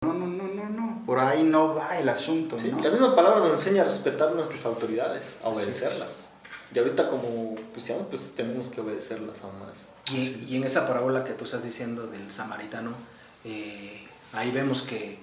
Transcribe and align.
No, 0.00 0.12
no, 0.14 0.26
no, 0.26 0.44
no, 0.44 0.68
no. 0.70 1.02
Por 1.04 1.18
ahí 1.18 1.42
no 1.42 1.74
va 1.74 1.98
el 1.98 2.08
asunto, 2.08 2.58
Sí, 2.58 2.70
¿no? 2.70 2.80
La 2.80 2.90
misma 2.90 3.16
palabra 3.16 3.40
nos 3.40 3.50
enseña 3.50 3.82
a 3.82 3.84
respetar 3.84 4.32
nuestras 4.32 4.64
autoridades, 4.64 5.38
a 5.42 5.48
obedecerlas. 5.48 6.30
Y 6.72 6.78
ahorita 6.78 7.08
como 7.08 7.54
cristianos 7.72 8.06
pues 8.10 8.34
tenemos 8.36 8.68
que 8.68 8.80
obedecerlas 8.80 9.42
aún 9.42 9.58
más. 9.58 9.88
Y, 10.12 10.44
y 10.48 10.56
en 10.56 10.64
esa 10.64 10.86
parábola 10.86 11.24
que 11.24 11.32
tú 11.32 11.44
estás 11.44 11.62
diciendo 11.64 12.06
del 12.06 12.30
samaritano, 12.30 12.92
eh, 13.44 14.06
ahí 14.32 14.50
vemos 14.50 14.82
que 14.82 15.18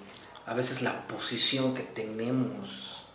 a 0.45 0.53
veces 0.53 0.81
la 0.81 1.07
posición 1.07 1.73
que 1.73 1.83
tenemos, 1.83 3.05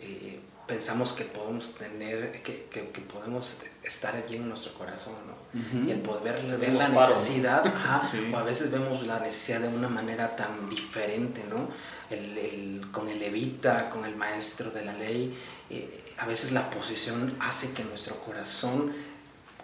eh, 0.00 0.40
pensamos 0.66 1.12
que 1.12 1.24
podemos 1.24 1.74
tener, 1.74 2.42
que, 2.42 2.66
que- 2.70 2.90
que 2.90 3.00
podemos 3.02 3.58
estar 3.82 4.14
bien 4.28 4.42
en 4.42 4.48
nuestro 4.50 4.72
corazón, 4.74 5.14
¿no? 5.26 5.42
Y 5.86 5.90
el 5.90 6.00
poder 6.00 6.22
ver 6.22 6.58
Tenemos 6.58 6.82
la 6.82 6.94
paro, 6.94 7.08
¿no? 7.14 7.20
necesidad, 7.20 7.66
ajá, 7.66 8.08
Sí. 8.10 8.30
o 8.32 8.36
a 8.38 8.42
veces 8.42 8.70
vemos 8.70 9.06
la 9.06 9.18
necesidad 9.20 9.60
de 9.60 9.68
una 9.68 9.88
manera 9.88 10.34
tan 10.36 10.68
diferente, 10.70 11.44
¿no? 11.50 11.68
El, 12.10 12.38
el- 12.38 12.90
con 12.92 13.08
el 13.08 13.18
levita, 13.18 13.90
con 13.90 14.04
el 14.04 14.16
maestro 14.16 14.70
de 14.70 14.84
la 14.84 14.92
ley, 14.94 15.36
eh, 15.70 16.04
a 16.18 16.26
veces 16.26 16.52
la 16.52 16.70
posición 16.70 17.36
hace 17.40 17.72
que 17.72 17.82
nuestro 17.84 18.16
corazón 18.20 18.94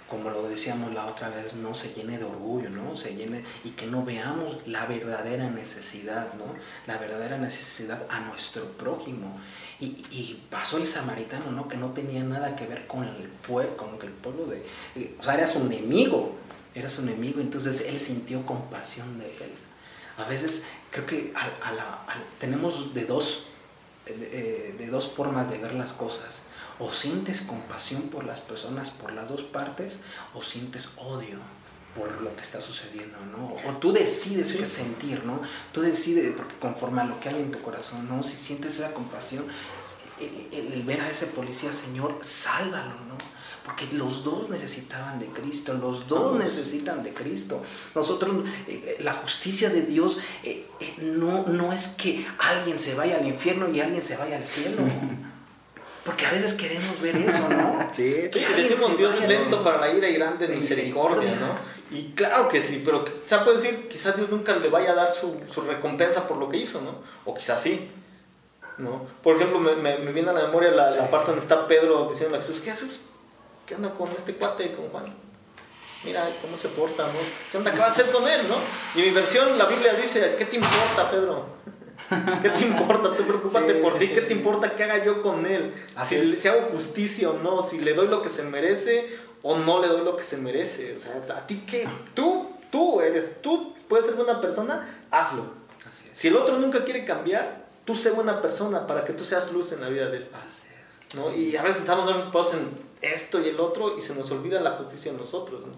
como 0.09 0.31
lo 0.31 0.49
decíamos 0.49 0.93
la 0.95 1.07
otra 1.07 1.29
vez, 1.29 1.55
no 1.55 1.75
se 1.75 1.93
llene 1.93 2.19
de 2.19 2.25
orgullo, 2.25 2.71
¿no? 2.71 2.97
Se 2.97 3.15
llene 3.15 3.45
y 3.63 3.71
que 3.71 3.87
no 3.87 4.05
veamos 4.05 4.59
la 4.67 4.87
verdadera 4.87 5.51
necesidad, 5.51 6.33
¿no? 6.35 6.45
La 6.87 6.99
verdadera 6.99 7.37
necesidad 7.39 8.07
a 8.09 8.21
nuestro 8.21 8.65
prójimo. 8.73 9.39
Y, 9.81 9.87
y 10.11 10.43
pasó 10.51 10.79
el 10.79 10.87
samaritano, 10.87 11.53
¿no? 11.53 11.69
Que 11.69 11.77
no 11.77 11.93
tenía 11.93 12.23
nada 12.23 12.57
que 12.57 12.67
ver 12.67 12.87
con 12.87 13.05
el 13.05 13.29
pueblo, 13.47 13.77
con 13.77 13.95
el 14.01 14.13
pueblo 14.13 14.47
de... 14.47 14.65
eh, 14.97 15.15
O 15.21 15.23
sea, 15.23 15.35
era 15.35 15.47
su 15.47 15.61
enemigo, 15.61 16.35
era 16.75 16.89
su 16.89 17.03
enemigo, 17.03 17.41
entonces 17.41 17.85
él 17.87 18.01
sintió 18.01 18.45
compasión 18.47 19.19
de 19.19 19.27
él. 19.27 19.53
A 20.17 20.25
veces 20.25 20.65
creo 20.91 21.07
que 21.07 21.33
tenemos 22.39 22.93
de 22.95 23.05
dos, 23.05 23.47
eh, 24.07 24.75
de 24.77 24.87
dos 24.89 25.07
formas 25.09 25.51
de 25.51 25.59
ver 25.59 25.75
las 25.75 25.93
cosas. 25.93 26.43
O 26.81 26.93
sientes 26.93 27.41
compasión 27.43 28.03
por 28.03 28.25
las 28.25 28.41
personas, 28.41 28.91
por 28.91 29.13
las 29.13 29.29
dos 29.29 29.43
partes, 29.43 30.03
o 30.35 30.43
sientes 30.43 30.91
odio 30.97 31.39
por 31.97 32.21
lo 32.23 32.37
que 32.37 32.43
está 32.43 32.61
sucediendo, 32.61 33.17
¿no? 33.37 33.55
O 33.69 33.73
tú 33.79 33.91
decides 33.93 34.53
qué 34.55 34.65
sentir, 34.67 35.25
¿no? 35.25 35.41
Tú 35.73 35.81
decides, 35.81 36.33
porque 36.37 36.55
conforme 36.57 37.01
a 37.01 37.05
lo 37.05 37.19
que 37.19 37.29
hay 37.31 37.37
en 37.37 37.51
tu 37.51 37.61
corazón, 37.63 38.07
¿no? 38.09 38.23
Si 38.23 38.37
sientes 38.37 38.79
esa 38.79 38.93
compasión, 38.95 39.45
el, 40.21 40.57
el- 40.57 40.73
el 40.75 40.83
ver 40.85 41.01
a 41.01 41.11
ese 41.11 41.27
policía, 41.27 41.73
Señor, 41.73 42.19
sálvalo, 42.23 42.93
¿no? 43.09 43.19
Porque 43.65 43.87
los 43.93 44.23
dos 44.23 44.49
necesitaban 44.49 45.19
de 45.19 45.27
Cristo, 45.27 45.75
los 45.75 46.07
dos 46.07 46.39
necesitan 46.39 47.03
de 47.03 47.13
Cristo. 47.13 47.63
Nosotros, 47.95 48.45
eh, 48.69 48.97
eh, 48.99 49.03
la 49.03 49.15
justicia 49.15 49.69
de 49.69 49.83
Dios 49.83 50.19
eh, 50.45 50.67
eh, 50.81 50.95
no, 50.99 51.45
no 51.49 51.73
es 51.73 51.89
que 51.89 52.27
alguien 52.39 52.79
se 52.79 52.95
vaya 52.95 53.17
al 53.19 53.27
infierno 53.27 53.69
y 53.69 53.81
alguien 53.81 54.01
se 54.01 54.17
vaya 54.17 54.37
al 54.37 54.47
cielo. 54.47 54.83
Porque 56.09 56.25
a 56.25 56.31
veces 56.31 56.55
queremos 56.55 56.99
ver 57.03 57.17
eso, 57.19 57.47
¿no? 57.51 57.91
Sí, 57.93 58.31
Sí, 58.33 58.47
decimos 58.57 58.97
Dios 58.97 59.15
es 59.15 59.29
lento 59.29 59.59
¿no? 59.59 59.63
para 59.63 59.79
la 59.79 59.91
ira 59.91 60.09
y 60.09 60.15
grande 60.15 60.47
en 60.47 60.53
De 60.53 60.57
misericordia, 60.57 61.21
misericordia. 61.21 61.55
¿no? 61.91 61.97
Y 61.99 62.13
claro 62.13 62.49
que 62.49 62.63
sí, 62.63 62.81
pero 62.83 63.05
quizá 63.05 63.45
puede 63.45 63.59
decir, 63.59 63.89
quizás 63.89 64.17
Dios 64.17 64.31
nunca 64.31 64.57
le 64.57 64.71
vaya 64.71 64.93
a 64.93 64.95
dar 64.95 65.11
su, 65.11 65.39
su 65.53 65.61
recompensa 65.61 66.27
por 66.27 66.39
lo 66.39 66.49
que 66.49 66.57
hizo, 66.57 66.81
¿no? 66.81 67.03
O 67.31 67.35
quizás 67.35 67.63
sí, 67.63 67.91
¿no? 68.79 69.07
Por 69.23 69.37
ejemplo, 69.37 69.61
me, 69.61 69.77
me, 69.77 69.99
me 69.99 70.13
viene 70.13 70.31
a 70.31 70.33
la 70.33 70.45
memoria 70.45 70.71
la, 70.71 70.89
la 70.89 71.11
parte 71.11 71.27
donde 71.27 71.43
está 71.43 71.67
Pedro 71.67 72.07
diciendo 72.09 72.37
a 72.39 72.41
Jesús, 72.41 72.63
Jesús, 72.63 73.01
¿qué 73.67 73.75
onda 73.75 73.91
con 73.91 74.09
este 74.13 74.33
cuate, 74.33 74.75
con 74.75 74.89
Juan? 74.89 75.15
Mira 76.05 76.27
cómo 76.41 76.57
se 76.57 76.69
porta, 76.69 77.03
¿no? 77.03 77.19
¿Qué 77.51 77.59
onda? 77.59 77.71
¿Qué 77.71 77.79
va 77.79 77.87
a 77.87 77.91
hacer 77.91 78.11
con 78.11 78.27
él, 78.27 78.49
no? 78.49 78.57
Y 78.95 79.01
en 79.03 79.09
mi 79.09 79.15
versión, 79.15 79.59
la 79.59 79.67
Biblia 79.67 79.93
dice, 79.93 80.37
¿qué 80.39 80.47
te 80.47 80.57
importa, 80.57 81.11
Pedro? 81.11 81.45
¿Qué 82.43 82.49
te 82.51 82.65
importa? 82.65 83.11
Tú 83.11 83.25
preocúpate 83.25 83.75
Sí, 83.77 83.83
por 83.83 83.93
sí, 83.95 83.99
ti. 83.99 84.07
sí, 84.07 84.15
¿Qué 84.15 84.21
te 84.23 84.33
importa 84.33 84.75
que 84.75 84.85
haga 84.85 85.05
yo 85.05 85.23
con 85.23 85.45
él? 85.47 85.75
Si, 86.05 86.37
si 86.37 86.49
hago 86.49 86.69
justicia 86.73 87.31
o 87.31 87.35
no, 87.39 87.61
si 87.63 87.81
le 87.81 87.95
doy 87.95 88.09
lo 88.09 88.23
que 88.23 88.29
se 88.29 88.45
merece 88.45 89.09
o 89.43 89.59
no 89.59 89.81
le 89.81 89.89
doy 89.89 90.05
lo 90.05 90.17
que 90.17 90.23
se 90.23 90.37
merece. 90.37 90.97
O 90.97 91.01
sea, 91.01 91.17
a 91.37 91.47
ti 91.47 91.65
qué? 91.67 91.89
Tú, 92.15 92.51
tú 92.71 93.01
eres, 93.01 93.43
tú 93.43 93.75
puedes 93.89 94.07
ser 94.07 94.15
buena 94.15 94.41
persona, 94.41 94.89
hazlo. 95.11 95.45
Así 95.89 96.09
es. 96.13 96.19
Si 96.19 96.29
el 96.29 96.37
otro 96.37 96.59
nunca 96.59 96.85
quiere 96.85 97.05
cambiar, 97.05 97.67
tú 97.85 97.95
sé 97.95 98.11
buena 98.11 98.41
persona 98.41 98.87
para 98.87 99.05
que 99.05 99.13
tú 99.13 99.25
seas 99.25 99.53
luz 99.53 99.73
en 99.73 99.81
la 99.81 99.89
vida 99.89 100.09
de 100.09 100.19
esta. 100.19 100.39
Así 100.45 100.67
es. 101.11 101.17
¿no? 101.17 101.35
Y 101.35 101.57
a 101.57 101.63
veces 101.63 101.81
estamos 101.81 102.07
dando 102.09 102.31
pasos 102.31 102.55
en 102.55 102.69
esto 103.01 103.41
y 103.41 103.49
el 103.49 103.61
otro 103.61 103.97
y 103.97 104.03
se 104.03 104.15
nos 104.15 104.31
olvida 104.31 104.61
la 104.61 104.73
justicia 104.73 105.11
en 105.11 105.19
nosotros, 105.19 105.63
¿no? 105.67 105.73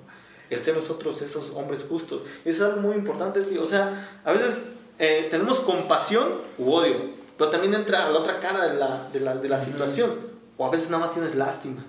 El 0.48 0.60
ser 0.60 0.76
nosotros 0.76 1.22
esos 1.22 1.50
hombres 1.50 1.84
justos. 1.88 2.22
Eso 2.44 2.64
es 2.66 2.72
algo 2.72 2.80
muy 2.88 2.96
importante. 2.96 3.40
O 3.58 3.66
sea, 3.66 4.20
a 4.24 4.32
veces 4.32 4.58
eh, 5.02 5.28
tenemos 5.30 5.60
compasión 5.60 6.28
u 6.58 6.72
odio, 6.72 6.96
pero 7.38 7.48
también 7.48 7.72
entra 7.72 8.10
la 8.10 8.18
otra 8.18 8.38
cara 8.38 8.68
de 8.68 8.78
la, 8.78 9.08
de 9.10 9.20
la, 9.20 9.34
de 9.34 9.48
la 9.48 9.58
situación. 9.58 10.10
O 10.58 10.66
a 10.66 10.70
veces 10.70 10.90
nada 10.90 11.00
más 11.04 11.14
tienes 11.14 11.34
lástima. 11.34 11.86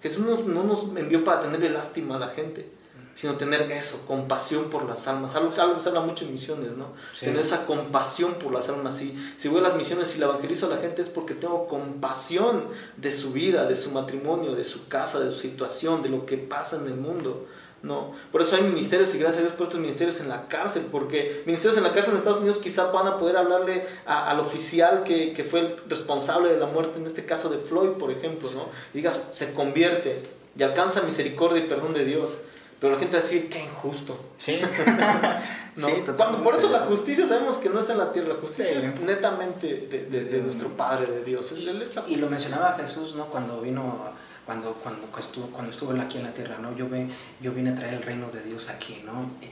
Jesús 0.00 0.46
no 0.46 0.64
nos 0.64 0.84
envió 0.96 1.24
para 1.24 1.40
tenerle 1.40 1.68
lástima 1.68 2.16
a 2.16 2.18
la 2.18 2.28
gente, 2.28 2.70
sino 3.14 3.34
tener 3.34 3.70
eso, 3.70 4.06
compasión 4.06 4.70
por 4.70 4.86
las 4.86 5.06
almas. 5.08 5.34
Algo, 5.34 5.52
algo 5.60 5.74
que 5.74 5.80
se 5.80 5.90
habla 5.90 6.00
mucho 6.00 6.24
en 6.24 6.32
misiones, 6.32 6.74
¿no? 6.74 6.86
Sí. 7.12 7.26
Tener 7.26 7.40
esa 7.40 7.66
compasión 7.66 8.36
por 8.36 8.50
las 8.50 8.70
almas. 8.70 8.96
Si, 8.96 9.14
si 9.36 9.48
voy 9.48 9.58
a 9.58 9.64
las 9.64 9.74
misiones 9.76 10.16
y 10.16 10.22
evangelizo 10.22 10.68
a 10.68 10.70
la 10.70 10.78
gente 10.78 11.02
es 11.02 11.10
porque 11.10 11.34
tengo 11.34 11.68
compasión 11.68 12.68
de 12.96 13.12
su 13.12 13.32
vida, 13.32 13.66
de 13.66 13.76
su 13.76 13.90
matrimonio, 13.90 14.54
de 14.54 14.64
su 14.64 14.88
casa, 14.88 15.20
de 15.20 15.30
su 15.30 15.36
situación, 15.36 16.00
de 16.00 16.08
lo 16.08 16.24
que 16.24 16.38
pasa 16.38 16.76
en 16.76 16.86
el 16.86 16.94
mundo. 16.94 17.46
No, 17.82 18.12
por 18.32 18.40
eso 18.40 18.56
hay 18.56 18.62
ministerios 18.62 19.14
y 19.14 19.18
gracias 19.18 19.38
a 19.38 19.46
Dios 19.46 19.52
por 19.56 19.68
estos 19.68 19.80
ministerios 19.80 20.20
en 20.20 20.28
la 20.28 20.48
cárcel, 20.48 20.86
porque 20.90 21.42
ministerios 21.46 21.76
en 21.78 21.84
la 21.84 21.92
cárcel 21.92 22.12
en 22.14 22.18
Estados 22.18 22.38
Unidos 22.40 22.58
quizá 22.58 22.90
van 22.90 23.06
a 23.06 23.16
poder 23.18 23.36
hablarle 23.36 23.84
a- 24.04 24.30
al 24.30 24.40
oficial 24.40 25.04
que, 25.04 25.32
que 25.32 25.44
fue 25.44 25.60
el 25.60 25.76
responsable 25.88 26.50
de 26.52 26.58
la 26.58 26.66
muerte, 26.66 26.98
en 26.98 27.06
este 27.06 27.24
caso 27.24 27.48
de 27.50 27.58
Floyd, 27.58 27.90
por 27.90 28.10
ejemplo, 28.10 28.50
¿no? 28.52 28.64
Y 28.92 28.98
digas, 28.98 29.20
se 29.30 29.52
convierte 29.54 30.22
y 30.56 30.62
alcanza 30.64 31.02
misericordia 31.02 31.62
y 31.64 31.68
perdón 31.68 31.94
de 31.94 32.04
Dios. 32.04 32.32
Pero 32.80 32.92
la 32.94 32.98
gente 33.00 33.16
va 33.16 33.22
a 33.22 33.26
decir, 33.26 33.48
qué 33.48 33.58
injusto. 33.64 34.16
Sí. 34.38 34.60
¿no? 35.76 35.88
Sí, 35.88 35.94
Cuando, 36.16 36.42
por 36.44 36.54
eso 36.54 36.70
la 36.70 36.80
justicia 36.80 37.26
sabemos 37.26 37.58
que 37.58 37.68
no 37.68 37.78
está 37.80 37.92
en 37.92 37.98
la 37.98 38.12
tierra, 38.12 38.28
la 38.28 38.34
justicia 38.40 38.80
Sí. 38.80 38.86
es 38.88 39.00
netamente 39.00 39.86
de, 39.90 40.06
de- 40.06 40.24
de 40.24 40.38
nuestro 40.38 40.68
Padre, 40.70 41.06
de 41.12 41.24
Dios. 41.24 41.50
Es 41.52 41.64
la 41.96 42.04
Y 42.08 42.16
lo 42.16 42.28
mencionaba 42.28 42.74
Jesús, 42.74 43.14
¿no? 43.16 43.26
Cuando 43.26 43.60
vino, 43.60 44.12
cuando, 44.48 44.72
cuando 44.82 45.06
estuvo, 45.20 45.48
cuando 45.48 45.70
estuvo 45.72 45.92
aquí 46.00 46.16
en 46.16 46.24
la 46.24 46.32
tierra, 46.32 46.56
¿no? 46.58 46.74
Yo, 46.74 46.88
ve, 46.88 47.06
yo 47.42 47.52
vine 47.52 47.68
a 47.68 47.74
traer 47.74 47.92
el 47.92 48.02
reino 48.02 48.30
de 48.30 48.40
Dios 48.42 48.70
aquí, 48.70 49.02
¿no? 49.04 49.30
Eh, 49.42 49.50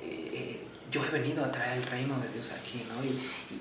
eh, 0.00 0.30
eh, 0.32 0.64
yo 0.90 1.04
he 1.04 1.10
venido 1.10 1.44
a 1.44 1.52
traer 1.52 1.76
el 1.76 1.84
reino 1.84 2.18
de 2.18 2.28
Dios 2.30 2.50
aquí, 2.52 2.82
¿no? 2.88 3.04
Y, 3.04 3.08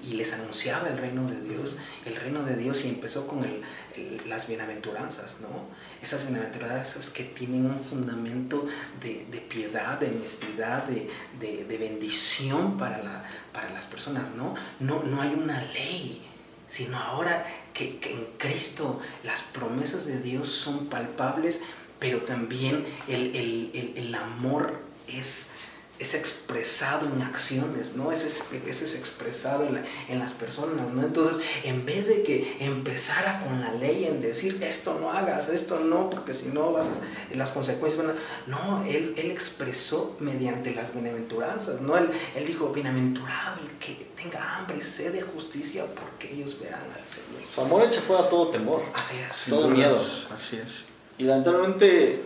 y- 0.07 0.13
y 0.13 0.15
les 0.15 0.31
anunciaba 0.33 0.87
el 0.87 0.97
reino 0.97 1.29
de 1.29 1.41
Dios, 1.41 1.75
el 2.05 2.15
reino 2.15 2.41
de 2.43 2.55
Dios, 2.55 2.85
y 2.85 2.87
empezó 2.87 3.27
con 3.27 3.43
el, 3.43 3.61
el- 3.97 4.29
las 4.29 4.47
bienaventuranzas, 4.47 5.41
¿no? 5.41 5.65
Esas 6.01 6.25
bienaventuranzas 6.25 7.09
que 7.09 7.25
tienen 7.25 7.65
un 7.65 7.77
fundamento 7.77 8.65
de, 9.01 9.25
de 9.29 9.39
piedad, 9.41 9.99
de 9.99 10.07
honestidad, 10.07 10.85
de, 10.85 11.09
de- 11.41 11.65
de 11.65 11.77
bendición 11.77 12.77
para, 12.77 12.99
la, 13.03 13.25
para 13.51 13.71
las 13.71 13.87
personas, 13.87 14.33
¿no? 14.35 14.55
No, 14.79 15.03
no 15.03 15.21
hay 15.21 15.33
una 15.33 15.61
ley, 15.73 16.25
sino 16.67 16.97
ahora 16.97 17.45
que, 17.73 17.99
en 18.03 18.27
Cristo 18.37 18.99
las 19.23 19.41
promesas 19.41 20.05
de 20.05 20.19
Dios 20.19 20.49
son 20.49 20.87
palpables, 20.87 21.61
pero 21.99 22.19
también 22.21 22.85
el- 23.07 23.35
el- 23.35 23.93
el 23.95 24.15
amor 24.15 24.79
es, 25.07 25.51
es 25.99 26.13
expresado 26.13 27.07
en 27.07 27.21
acciones, 27.23 27.95
¿no? 27.95 28.11
Es, 28.11 28.23
es, 28.23 28.43
es- 28.67 28.81
es 28.83 28.95
expresado 28.95 29.65
en, 29.65 29.75
la- 29.75 29.83
en 30.09 30.19
las 30.19 30.33
personas, 30.33 30.87
¿no? 30.93 31.01
Entonces, 31.01 31.43
en 31.63 31.85
vez 31.85 32.07
de 32.07 32.21
que 32.23 32.55
empezara 32.59 33.39
con 33.43 33.59
la 33.61 33.71
ley 33.73 34.05
en 34.05 34.21
decir, 34.21 34.61
esto 34.63 34.97
no 34.99 35.11
hagas, 35.11 35.49
esto 35.49 35.79
no, 35.79 36.09
porque 36.09 36.33
si 36.35 36.49
no 36.49 36.71
vas 36.71 36.87
a, 36.87 37.35
las 37.35 37.49
consecuencias 37.51 38.05
van 38.05 38.15
a... 38.15 38.19
No, 38.47 38.85
él, 38.85 39.15
él 39.17 39.31
expresó 39.31 40.15
mediante 40.19 40.73
las 40.75 40.93
bienaventuranzas, 40.93 41.81
¿no? 41.81 41.97
Él, 41.97 42.09
él 42.35 42.45
dijo, 42.45 42.69
bienaventurado 42.69 43.59
el 43.61 43.71
que 43.79 44.07
tenga 44.15 44.57
hambre 44.57 44.77
y 44.77 44.81
sed 44.81 45.13
de 45.13 45.21
justicia, 45.23 45.85
porque 45.95 46.31
ellos 46.33 46.59
verán 46.59 46.81
al 46.81 47.07
Señor. 47.07 47.41
Su 47.53 47.61
amor 47.61 47.83
echa 47.83 48.01
fuera 48.01 48.29
todo 48.29 48.49
temor. 48.49 48.83
Así 48.93 49.17
es. 49.17 49.49
Todo 49.49 49.67
miedo. 49.69 49.99
Así 50.31 50.57
es. 50.57 50.83
Y 51.17 51.23
lamentablemente, 51.23 52.21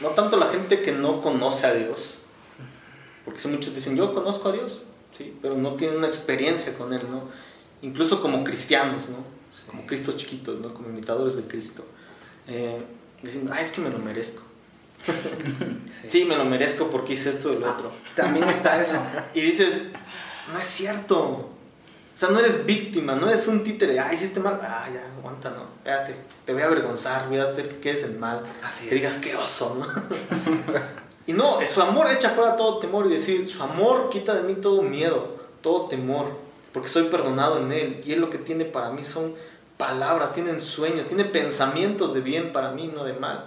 no 0.00 0.08
tanto 0.08 0.36
la 0.36 0.46
gente 0.48 0.80
que 0.82 0.90
no 0.92 1.22
conoce 1.22 1.66
a 1.66 1.74
Dios, 1.74 2.17
porque 3.28 3.42
si 3.42 3.48
muchos 3.48 3.74
dicen, 3.74 3.94
yo 3.94 4.14
conozco 4.14 4.48
a 4.48 4.52
Dios, 4.52 4.78
sí, 5.16 5.36
pero 5.42 5.54
no 5.54 5.74
tienen 5.74 5.98
una 5.98 6.06
experiencia 6.06 6.72
con 6.72 6.94
Él, 6.94 7.02
¿no? 7.10 7.24
Incluso 7.82 8.22
como 8.22 8.42
cristianos, 8.42 9.10
¿no? 9.10 9.18
Como 9.66 9.86
cristos 9.86 10.16
chiquitos, 10.16 10.60
¿no? 10.60 10.72
Como 10.72 10.88
imitadores 10.88 11.36
de 11.36 11.42
Cristo. 11.42 11.84
Eh, 12.46 12.82
dicen, 13.22 13.50
ah, 13.52 13.60
es 13.60 13.70
que 13.70 13.82
me 13.82 13.90
lo 13.90 13.98
merezco. 13.98 14.42
Sí, 16.06 16.24
me 16.24 16.36
lo 16.36 16.46
merezco 16.46 16.88
porque 16.88 17.12
hice 17.12 17.28
esto 17.28 17.52
y 17.52 17.58
lo 17.58 17.70
otro. 17.70 17.92
También 18.14 18.48
está 18.48 18.80
eso. 18.80 18.96
Y 19.34 19.42
dices, 19.42 19.74
no 20.50 20.58
es 20.58 20.64
cierto. 20.64 21.18
O 21.18 21.50
sea, 22.14 22.30
no 22.30 22.38
eres 22.38 22.64
víctima, 22.64 23.14
no 23.14 23.28
eres 23.28 23.46
un 23.46 23.62
títere. 23.62 24.00
Ah, 24.00 24.10
hiciste 24.10 24.40
mal. 24.40 24.58
Ah, 24.62 24.88
ya, 24.90 25.06
aguanta, 25.18 25.50
no. 25.50 25.64
Espérate, 25.76 26.14
te 26.46 26.54
voy 26.54 26.62
a 26.62 26.64
avergonzar, 26.64 27.28
voy 27.28 27.40
a 27.40 27.42
hacer 27.42 27.68
que 27.68 27.76
quedes 27.76 28.04
en 28.04 28.18
mal. 28.18 28.42
Así 28.64 28.88
que 28.88 28.94
es. 28.94 29.02
digas, 29.02 29.16
qué 29.18 29.36
oso, 29.36 29.76
¿no? 29.78 30.34
Así 30.34 30.50
es. 30.66 30.94
Y 31.28 31.34
no, 31.34 31.58
su 31.66 31.82
amor 31.82 32.10
echa 32.10 32.30
fuera 32.30 32.56
todo 32.56 32.78
temor 32.78 33.04
y 33.06 33.10
decir, 33.10 33.46
su 33.46 33.62
amor 33.62 34.08
quita 34.08 34.34
de 34.34 34.42
mí 34.44 34.54
todo 34.54 34.80
miedo, 34.80 35.36
todo 35.60 35.84
temor, 35.84 36.24
porque 36.72 36.88
soy 36.88 37.02
perdonado 37.04 37.58
en 37.58 37.70
Él. 37.70 38.00
Y 38.06 38.14
Él 38.14 38.22
lo 38.22 38.30
que 38.30 38.38
tiene 38.38 38.64
para 38.64 38.88
mí 38.88 39.04
son 39.04 39.34
palabras, 39.76 40.32
tienen 40.32 40.58
sueños, 40.58 41.06
tiene 41.06 41.26
pensamientos 41.26 42.14
de 42.14 42.22
bien 42.22 42.50
para 42.50 42.70
mí, 42.70 42.90
no 42.92 43.04
de 43.04 43.12
mal. 43.12 43.44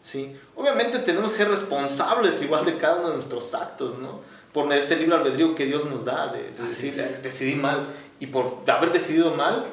¿sí? 0.00 0.34
Obviamente 0.56 1.00
tenemos 1.00 1.32
que 1.32 1.36
ser 1.36 1.50
responsables 1.50 2.40
igual 2.40 2.64
de 2.64 2.78
cada 2.78 2.96
uno 2.96 3.08
de 3.08 3.14
nuestros 3.16 3.54
actos, 3.54 3.98
¿no? 3.98 4.20
Por 4.54 4.72
este 4.72 4.96
libre 4.96 5.16
albedrío 5.16 5.54
que 5.54 5.66
Dios 5.66 5.84
nos 5.84 6.06
da, 6.06 6.32
de, 6.32 6.50
decir, 6.62 6.94
decidí 6.94 7.56
mal. 7.56 7.88
Y 8.20 8.28
por 8.28 8.60
haber 8.68 8.90
decidido 8.90 9.34
mal, 9.34 9.66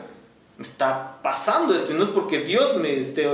me 0.57 0.63
está 0.63 1.19
pasando 1.23 1.73
esto. 1.73 1.93
Y 1.93 1.95
no 1.95 2.03
es 2.03 2.09
porque 2.09 2.39
Dios 2.39 2.75
me 2.75 2.97
esté 2.97 3.29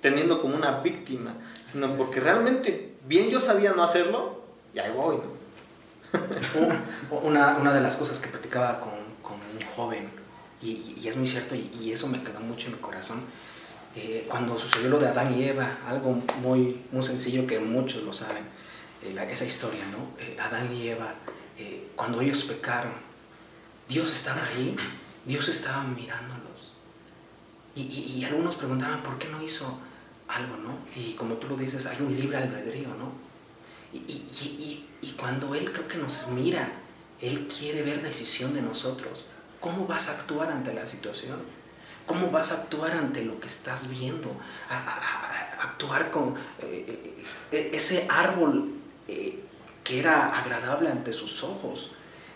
teniendo 0.00 0.40
como 0.40 0.56
una 0.56 0.80
víctima, 0.80 1.34
sino 1.66 1.88
porque 1.98 2.20
realmente 2.20 2.89
bien 3.06 3.28
yo 3.28 3.40
sabía 3.40 3.72
no 3.72 3.82
hacerlo 3.82 4.40
y 4.74 4.78
ahí 4.78 4.92
voy. 4.92 5.18
una, 7.10 7.72
de 7.72 7.80
las 7.80 7.96
cosas 7.96 8.18
que 8.18 8.28
platicaba 8.28 8.80
con, 8.80 8.90
un 8.90 9.66
joven, 9.76 10.10
y, 10.60 11.06
es 11.06 11.16
muy 11.16 11.28
cierto, 11.28 11.54
y, 11.54 11.92
eso 11.92 12.08
me 12.08 12.22
quedó 12.22 12.40
mucho 12.40 12.66
en 12.66 12.74
mi 12.74 12.78
corazón, 12.78 13.20
eh, 13.96 14.26
cuando 14.28 14.58
sucedió 14.58 14.88
lo 14.90 14.98
de 14.98 15.08
Adán 15.08 15.34
y 15.36 15.44
Eva, 15.44 15.78
algo 15.86 16.22
muy, 16.42 16.82
muy 16.92 17.02
sencillo 17.02 17.46
que 17.46 17.58
muchos 17.58 18.02
lo 18.02 18.12
saben, 18.12 18.44
eh, 19.02 19.12
la, 19.14 19.24
esa 19.24 19.44
historia, 19.44 19.84
¿no? 19.86 20.22
Eh, 20.22 20.36
Adán 20.40 20.72
y 20.72 20.88
Eva, 20.88 21.14
cuando 21.94 22.22
ellos 22.22 22.44
pecaron, 22.44 22.92
Dios 23.86 24.10
estaba 24.10 24.42
ahí, 24.46 24.74
Dios 25.26 25.46
estaba 25.48 25.84
mirándolos. 25.84 26.72
Y, 27.76 27.82
y, 27.82 28.24
algunos 28.24 28.56
preguntaban, 28.56 29.02
¿por 29.02 29.18
qué 29.18 29.28
no 29.28 29.42
hizo 29.42 29.78
algo, 30.30 30.56
no? 30.56 30.78
Y 30.94 31.14
como 31.14 31.34
tú 31.34 31.48
lo 31.48 31.56
dices, 31.56 31.86
hay 31.86 32.00
un 32.00 32.16
libre 32.16 32.38
albedrío, 32.38 32.88
¿no? 32.88 33.12
Y, 33.92 34.86
y, 35.02 35.16
cuando 35.18 35.54
Él 35.54 35.72
creo 35.72 35.88
que 35.88 35.98
nos 35.98 36.28
mira, 36.28 36.72
Él 37.20 37.48
quiere 37.48 37.82
ver 37.82 38.02
decisión 38.02 38.54
de 38.54 38.62
nosotros. 38.62 39.26
¿Cómo 39.58 39.86
vas 39.86 40.08
a 40.08 40.12
actuar 40.12 40.50
ante 40.50 40.72
la 40.72 40.86
situación? 40.86 41.40
¿Cómo 42.06 42.30
vas 42.30 42.52
a 42.52 42.62
actuar 42.62 42.92
ante 42.92 43.24
lo 43.24 43.40
que 43.40 43.48
estás 43.48 43.90
viendo? 43.90 44.30
A, 44.70 45.62
actuar 45.62 46.10
con 46.10 46.36
eh, 46.60 47.24
eh, 47.52 47.70
ese 47.74 48.06
árbol 48.08 48.72
eh, 49.08 49.40
que 49.84 49.98
era 49.98 50.38
agradable 50.38 50.88
ante 50.88 51.12
sus 51.12 51.42
ojos, 51.42 51.90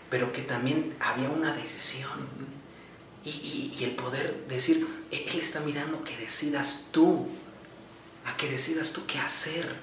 pero 0.09 0.31
que 0.31 0.41
también 0.41 0.95
había 0.99 1.29
una 1.29 1.55
decisión. 1.55 2.27
Y, 3.23 3.73
y 3.79 3.83
el 3.83 3.91
poder 3.91 4.45
decir, 4.47 4.85
Él 5.09 5.39
está 5.39 5.61
mirando 5.61 6.03
que 6.03 6.15
decidas 6.17 6.89
tú 6.91 7.27
a 8.25 8.37
que 8.37 8.49
decidas 8.49 8.91
tú 8.91 9.05
qué 9.05 9.19
hacer. 9.19 9.75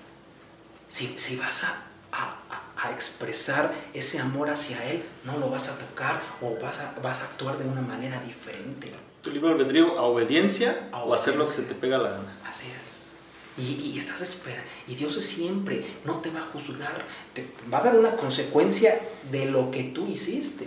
Si, 0.88 1.14
si 1.18 1.36
vas 1.36 1.64
a, 1.64 1.74
a, 2.12 2.90
expresar 2.92 3.72
ese 3.94 4.18
amor 4.18 4.50
hacia 4.50 4.84
Él, 4.90 5.04
no 5.24 5.38
lo 5.38 5.48
vas 5.48 5.68
a 5.68 5.78
tocar 5.78 6.20
o 6.42 6.56
vas 6.60 6.80
a, 6.80 6.94
vas 7.02 7.22
a 7.22 7.26
actuar 7.26 7.56
de 7.56 7.64
una 7.64 7.80
manera 7.80 8.20
diferente. 8.20 8.92
Tu 9.22 9.30
libre 9.30 9.52
albedrío 9.52 9.98
a 9.98 10.02
obediencia, 10.02 10.90
o 10.92 11.14
hacer 11.14 11.36
lo 11.36 11.46
que 11.46 11.54
se 11.54 11.62
te 11.62 11.74
pega 11.74 11.96
la 11.96 12.10
gana. 12.10 12.38
Así 12.44 12.66
es. 12.66 13.16
Y, 13.56 13.92
y, 13.92 13.98
estás 13.98 14.20
esperando. 14.20 14.68
Y 14.88 14.96
Dios 14.96 15.14
siempre 15.14 15.84
no 16.04 16.16
te 16.16 16.30
va 16.30 16.40
a 16.40 16.46
juzgar. 16.46 17.04
Te, 17.32 17.46
va 17.72 17.78
a 17.78 17.80
haber 17.82 17.94
una 17.94 18.12
consecuencia 18.12 19.00
de 19.30 19.46
lo 19.46 19.70
que 19.70 19.84
tú 19.84 20.06
hiciste. 20.08 20.66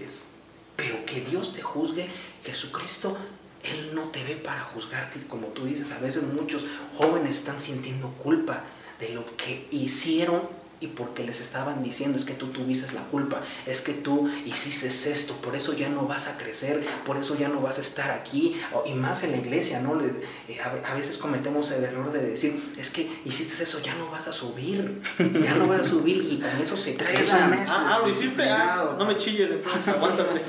Pero 0.76 1.06
que 1.06 1.22
Dios 1.22 1.54
te 1.54 1.62
juzgue, 1.62 2.10
Jesucristo 2.44 3.18
él 3.66 3.92
no 3.94 4.04
te 4.10 4.24
ve 4.24 4.36
para 4.36 4.62
juzgarte, 4.62 5.20
como 5.28 5.48
tú 5.48 5.66
dices, 5.66 5.92
a 5.92 6.00
veces 6.00 6.24
muchos 6.24 6.66
jóvenes 6.98 7.36
están 7.36 7.60
sintiendo 7.60 8.10
culpa 8.10 8.64
de 9.00 9.10
lo 9.10 9.26
que 9.26 9.68
hicieron 9.72 10.42
y 10.80 10.88
porque 10.88 11.24
les 11.24 11.42
estaban 11.42 11.84
diciendo 11.84 12.18
es 12.18 12.26
que 12.26 12.34
tú 12.34 12.48
tuviste 12.48 12.94
la 12.94 13.04
culpa, 13.04 13.42
es 13.66 13.82
que 13.82 13.94
tú 13.94 14.30
hiciste 14.46 14.88
esto, 14.88 15.34
por 15.36 15.56
eso 15.56 15.74
ya 15.74 15.90
no 15.90 16.08
vas 16.08 16.28
a 16.28 16.38
crecer, 16.38 16.86
por 17.06 17.18
eso 17.18 17.38
ya 17.38 17.48
no 17.48 17.62
vas 17.62 17.78
a 17.78 17.82
estar 17.82 18.12
aquí, 18.12 18.60
y 18.86 18.94
más 18.94 19.24
en 19.24 19.32
la 19.32 19.38
iglesia, 19.38 19.80
¿no? 19.80 20.00
Eh, 20.02 20.60
a 20.60 20.94
veces 20.94 21.18
cometemos 21.18 21.72
el 21.72 21.84
error 21.84 22.12
de 22.12 22.22
decir, 22.26 22.74
es 22.78 22.90
que 22.90 23.10
hiciste 23.26 23.64
eso, 23.64 23.82
ya 23.82 23.96
no 23.96 24.10
vas 24.10 24.28
a 24.28 24.34
subir, 24.34 25.02
ya 25.42 25.56
no 25.56 25.68
vas 25.68 25.82
a 25.82 25.84
subir 25.84 26.18
y 26.18 26.38
con 26.38 26.62
eso 26.62 26.78
se 26.78 26.96
quedan. 26.96 27.54
Ah, 27.68 27.96
ah, 27.96 28.00
lo 28.04 28.10
hiciste, 28.10 28.44
ah, 28.44 28.96
no 28.98 29.06
me 29.06 29.16
chilles, 29.18 29.52
entonces 29.52 29.88
aguántate. 29.94 30.40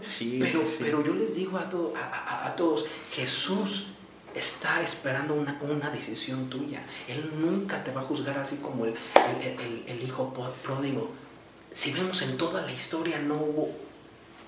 Sí, 0.00 0.38
pero, 0.40 0.62
pero 0.78 1.04
yo 1.04 1.14
les 1.14 1.34
digo 1.34 1.58
a, 1.58 1.68
a, 1.98 2.46
a 2.46 2.56
todos, 2.56 2.86
Jesús 3.12 3.86
está 4.34 4.80
esperando 4.80 5.34
una, 5.34 5.58
una, 5.62 5.90
decisión 5.90 6.48
tuya. 6.48 6.82
Él 7.06 7.30
nunca 7.38 7.82
te 7.82 7.92
va 7.92 8.02
a 8.02 8.04
juzgar 8.04 8.38
así 8.38 8.56
como 8.56 8.84
el, 8.84 8.94
el, 9.42 9.84
el, 9.86 10.02
hijo 10.02 10.32
pródigo. 10.62 11.10
Si 11.72 11.92
vemos 11.92 12.22
en 12.22 12.36
toda 12.36 12.62
la 12.62 12.72
historia 12.72 13.18
no 13.18 13.36
hubo 13.36 13.70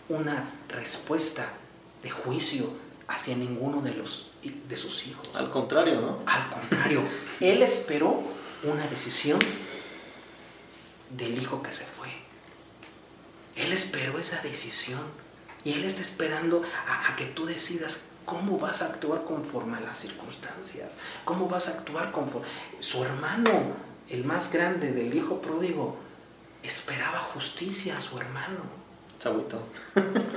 una 0.09 0.51
respuesta 0.69 1.53
de 2.03 2.11
juicio 2.11 2.73
hacia 3.09 3.37
ninguno 3.37 3.81
de, 3.83 3.95
los, 3.95 4.31
de 4.43 4.77
sus 4.77 5.07
hijos. 5.07 5.29
Al 5.35 5.51
contrario, 5.51 6.01
¿no? 6.01 6.19
Al 6.27 6.49
contrario. 6.51 7.03
Él 7.41 7.63
esperó 7.63 8.23
una 8.63 8.87
decisión 8.87 9.39
del 11.11 11.41
hijo 11.41 11.63
que 11.63 11.73
se 11.73 11.85
fue. 11.85 12.09
Él 13.57 13.73
esperó 13.73 14.19
esa 14.19 14.41
decisión. 14.43 15.03
Y 15.63 15.73
Él 15.73 15.85
está 15.85 16.01
esperando 16.01 16.63
a, 16.89 17.13
a 17.13 17.17
que 17.17 17.27
tú 17.27 17.45
decidas 17.45 18.10
¿Cómo 18.31 18.59
vas 18.59 18.81
a 18.81 18.87
actuar 18.87 19.25
conforme 19.25 19.79
a 19.79 19.81
las 19.81 19.99
circunstancias? 19.99 20.99
¿Cómo 21.25 21.49
vas 21.49 21.67
a 21.67 21.73
actuar 21.73 22.13
conforme... 22.13 22.47
Su 22.79 23.03
hermano, 23.03 23.51
el 24.09 24.25
más 24.25 24.53
grande 24.53 24.93
del 24.93 25.13
hijo 25.13 25.43
pródigo, 25.43 25.97
esperaba 26.63 27.19
justicia 27.19 27.99
a 27.99 28.01
su 28.01 28.17
hermano. 28.19 28.61
Chabutón. 29.19 29.63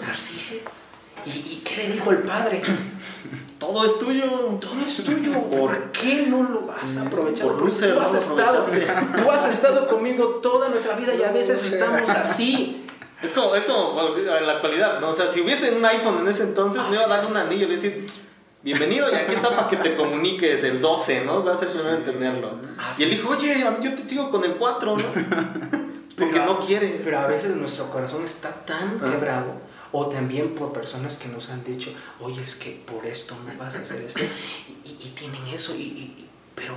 Así 0.10 0.64
es. 0.66 1.36
¿Y, 1.36 1.58
qué 1.58 1.78
le 1.78 1.94
dijo 1.94 2.10
el 2.10 2.24
padre? 2.24 2.64
Todo 3.60 3.86
es 3.86 4.00
tuyo. 4.00 4.58
Todo 4.60 4.82
es 4.88 5.04
tuyo. 5.04 5.44
¿Por 5.52 5.92
qué 5.92 6.26
no 6.28 6.42
lo 6.42 6.62
vas 6.62 6.98
a 6.98 7.04
aprovechar? 7.04 7.46
Por 7.46 7.60
tú, 7.60 7.68
has 8.02 8.14
estado, 8.16 8.66
tú 9.18 9.32
has 9.32 9.46
estado 9.52 9.88
conmigo 9.88 10.26
toda 10.42 10.70
nuestra 10.70 10.96
vida 10.96 11.14
y 11.14 11.22
a 11.22 11.32
veces 11.32 11.64
estamos 11.64 12.10
así. 12.10 12.83
Es 13.24 13.32
como, 13.32 13.56
es 13.56 13.64
como 13.64 14.16
en 14.18 14.46
la 14.46 14.54
actualidad, 14.54 15.00
¿no? 15.00 15.10
O 15.10 15.14
sea, 15.14 15.28
si 15.28 15.40
hubiese 15.40 15.72
un 15.72 15.86
iPhone 15.86 16.20
en 16.20 16.28
ese 16.28 16.44
entonces, 16.44 16.82
me 16.90 16.98
iba 16.98 17.06
a 17.06 17.08
dar 17.08 17.26
un 17.26 17.38
anillo 17.38 17.68
y 17.68 17.72
decir, 17.72 18.06
bienvenido 18.62 19.10
y 19.10 19.16
aquí 19.16 19.34
está 19.34 19.50
para 19.50 19.70
que 19.70 19.78
te 19.78 19.96
comuniques 19.96 20.62
el 20.64 20.82
12, 20.82 21.24
¿no? 21.24 21.42
Vas 21.42 21.58
a 21.58 21.60
ser 21.60 21.70
el 21.70 21.74
primero 21.74 21.98
en 21.98 22.04
tenerlo. 22.04 22.52
y 22.98 23.04
él 23.04 23.10
dijo, 23.12 23.30
oye, 23.32 23.66
yo 23.82 23.96
te 23.96 24.10
sigo 24.10 24.30
con 24.30 24.44
el 24.44 24.56
4, 24.56 24.98
¿no? 24.98 25.04
Porque 26.18 26.40
no 26.40 26.60
quiere. 26.60 27.00
Pero 27.04 27.20
a 27.20 27.28
veces 27.28 27.56
nuestro 27.56 27.90
corazón 27.90 28.24
está 28.24 28.52
tan 28.66 29.00
ah. 29.02 29.10
quebrado, 29.10 29.54
o 29.94 30.08
también 30.08 30.54
por 30.54 30.74
personas 30.74 31.16
que 31.16 31.30
nos 31.30 31.50
han 31.50 31.64
dicho, 31.64 31.92
oye, 32.20 32.44
es 32.44 32.56
que 32.56 32.72
por 32.86 33.06
esto 33.06 33.36
no 33.46 33.58
vas 33.58 33.78
a 33.78 33.80
hacer 33.80 34.02
esto, 34.02 34.20
y, 34.84 35.10
tienen 35.10 35.48
eso, 35.48 35.74
y, 35.76 36.28
pero 36.56 36.76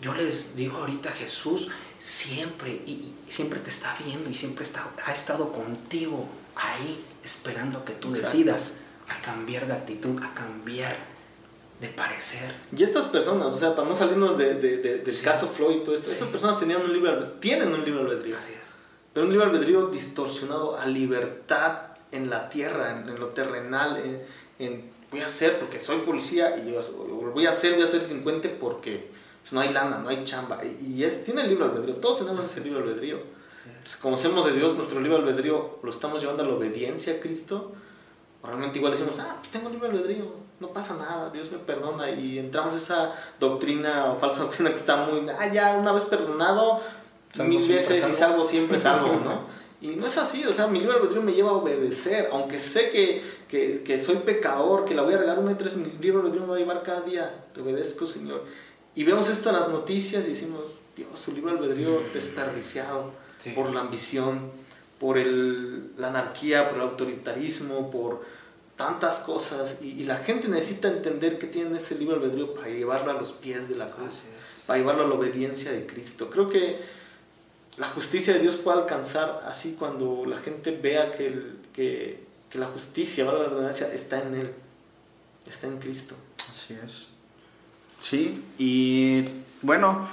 yo 0.00 0.12
les 0.14 0.56
digo 0.56 0.78
ahorita, 0.78 1.10
Jesús 1.12 1.68
siempre, 2.04 2.70
y, 2.70 3.14
siempre 3.28 3.58
te 3.60 3.70
está 3.70 3.96
viendo 4.04 4.28
y 4.28 4.34
siempre 4.34 4.62
está, 4.62 4.90
ha 5.06 5.12
estado 5.12 5.50
contigo 5.50 6.28
ahí 6.54 7.02
esperando 7.24 7.82
que 7.82 7.94
tú 7.94 8.12
decidas 8.12 8.80
a 9.08 9.22
cambiar 9.22 9.66
de 9.66 9.72
actitud, 9.72 10.22
a 10.22 10.34
cambiar 10.34 10.94
de 11.80 11.88
parecer. 11.88 12.54
Y 12.76 12.82
estas 12.82 13.06
personas, 13.06 13.54
o 13.54 13.58
sea, 13.58 13.74
para 13.74 13.88
no 13.88 13.96
salirnos 13.96 14.36
de, 14.36 14.56
de, 14.56 14.98
del 14.98 15.22
caso 15.22 15.48
Floyd 15.48 15.76
y 15.76 15.82
todo 15.82 15.94
esto, 15.94 16.10
estas 16.10 16.28
personas 16.28 16.58
tenían 16.60 16.82
un 16.82 16.92
libre, 16.92 17.10
tienen 17.40 17.72
un 17.72 17.82
libre 17.82 18.02
albedrío. 18.02 18.36
Así 18.36 18.52
es. 18.52 18.74
Pero 19.14 19.24
un 19.24 19.32
libre 19.32 19.46
albedrío 19.46 19.86
distorsionado 19.86 20.78
a 20.78 20.84
libertad 20.84 21.78
en 22.12 22.28
la 22.28 22.50
tierra, 22.50 23.00
en, 23.00 23.18
lo 23.18 23.28
terrenal, 23.28 23.96
en, 23.96 24.22
en, 24.58 24.90
voy 25.10 25.20
a 25.20 25.26
hacer 25.26 25.58
porque 25.58 25.80
soy 25.80 26.00
policía 26.00 26.54
y 26.58 26.70
yo 26.70 26.82
voy 27.32 27.46
a 27.46 27.48
hacer, 27.48 27.76
voy 27.76 27.82
a 27.82 27.86
ser 27.86 28.02
delincuente 28.02 28.50
porque 28.50 29.08
pues 29.44 29.52
no 29.52 29.60
hay 29.60 29.74
lana, 29.74 29.98
no 29.98 30.08
hay 30.08 30.24
chamba. 30.24 30.62
Y, 30.64 31.04
es, 31.04 31.22
tiene 31.22 31.42
el 31.42 31.50
libro 31.50 31.66
albedrío, 31.66 31.96
todos 31.96 32.20
tenemos 32.20 32.46
ese 32.46 32.62
libro 32.62 32.82
albedrío. 32.82 33.18
Entonces, 33.66 33.96
conocemos 33.96 34.46
de 34.46 34.52
Dios, 34.52 34.74
nuestro 34.74 35.00
libro 35.00 35.18
albedrío 35.18 35.80
lo 35.82 35.90
estamos 35.90 36.22
llevando 36.22 36.44
a 36.44 36.46
la 36.46 36.54
obediencia 36.54 37.12
a 37.12 37.20
Cristo. 37.20 37.72
Realmente 38.42 38.78
igual 38.78 38.92
decimos, 38.92 39.18
ah, 39.18 39.36
pues 39.38 39.50
tengo 39.50 39.68
libre 39.68 39.90
albedrío, 39.90 40.32
no 40.60 40.68
pasa 40.68 40.96
nada, 40.96 41.28
Dios 41.28 41.52
me 41.52 41.58
perdona. 41.58 42.10
Y 42.10 42.38
entramos 42.38 42.74
esa 42.74 43.12
doctrina 43.38 44.06
o 44.06 44.18
falsa 44.18 44.40
doctrina 44.44 44.70
que 44.70 44.76
está 44.76 44.96
muy, 44.96 45.28
ah, 45.28 45.52
ya 45.52 45.76
una 45.76 45.92
vez 45.92 46.04
perdonado, 46.04 46.80
mil 47.46 47.68
veces 47.68 48.08
y 48.08 48.14
salvo 48.14 48.44
siempre 48.44 48.78
salvo, 48.78 49.20
¿no? 49.22 49.42
Y 49.82 49.88
no 49.88 50.06
es 50.06 50.16
así, 50.16 50.42
o 50.46 50.54
sea, 50.54 50.68
mi 50.68 50.80
libre 50.80 50.96
albedrío 50.96 51.20
me 51.20 51.34
lleva 51.34 51.50
a 51.50 51.54
obedecer, 51.54 52.30
aunque 52.32 52.58
sé 52.58 52.88
que, 52.88 53.22
que, 53.46 53.82
que 53.82 53.98
soy 53.98 54.16
pecador, 54.16 54.86
que 54.86 54.94
la 54.94 55.02
voy 55.02 55.12
a 55.12 55.18
regar 55.18 55.38
una 55.38 55.52
y 55.52 55.56
tres, 55.56 55.76
mi 55.76 55.90
libre 56.00 56.20
albedrío 56.20 56.44
me 56.44 56.48
va 56.48 56.56
a 56.56 56.58
llevar 56.58 56.82
cada 56.82 57.02
día, 57.02 57.44
te 57.52 57.60
obedezco, 57.60 58.06
Señor. 58.06 58.44
Y 58.94 59.04
vemos 59.04 59.28
esto 59.28 59.50
en 59.50 59.56
las 59.56 59.68
noticias 59.68 60.24
y 60.26 60.30
decimos, 60.30 60.70
Dios, 60.96 61.08
su 61.18 61.32
libre 61.32 61.52
albedrío 61.52 62.00
desperdiciado 62.12 63.12
por 63.54 63.72
la 63.74 63.80
ambición, 63.80 64.50
por 65.00 65.18
el, 65.18 65.96
la 65.98 66.08
anarquía, 66.08 66.68
por 66.68 66.78
el 66.78 66.84
autoritarismo, 66.84 67.90
por 67.90 68.24
tantas 68.76 69.18
cosas. 69.20 69.78
Y, 69.82 70.04
la 70.04 70.18
gente 70.18 70.48
necesita 70.48 70.88
entender 70.88 71.38
que 71.38 71.46
tienen 71.48 71.74
ese 71.76 71.96
libre 71.98 72.16
albedrío 72.16 72.54
para 72.54 72.68
llevarlo 72.68 73.10
a 73.10 73.14
los 73.14 73.32
pies 73.32 73.68
de 73.68 73.74
la 73.74 73.90
cruz, 73.90 74.22
para 74.66 74.78
llevarlo 74.78 75.04
a 75.04 75.08
la 75.08 75.14
obediencia 75.14 75.72
de 75.72 75.86
Cristo. 75.86 76.30
Creo 76.30 76.48
que 76.48 76.78
la 77.76 77.88
justicia 77.88 78.34
de 78.34 78.38
Dios 78.40 78.54
puede 78.54 78.78
alcanzar 78.78 79.42
así 79.46 79.74
cuando 79.76 80.24
la 80.26 80.38
gente 80.38 80.70
vea 80.70 81.10
que, 81.10 81.26
el- 81.26 81.58
que, 81.72 82.24
que 82.48 82.58
la 82.58 82.66
justicia, 82.66 83.24
la 83.24 83.32
redundancia, 83.32 83.92
está 83.92 84.22
en 84.22 84.34
Él, 84.36 84.50
está 85.48 85.66
en 85.66 85.78
Cristo. 85.78 86.14
Así 86.52 86.74
es. 86.84 87.08
Sí, 88.04 88.44
y 88.58 89.24
bueno, 89.62 90.06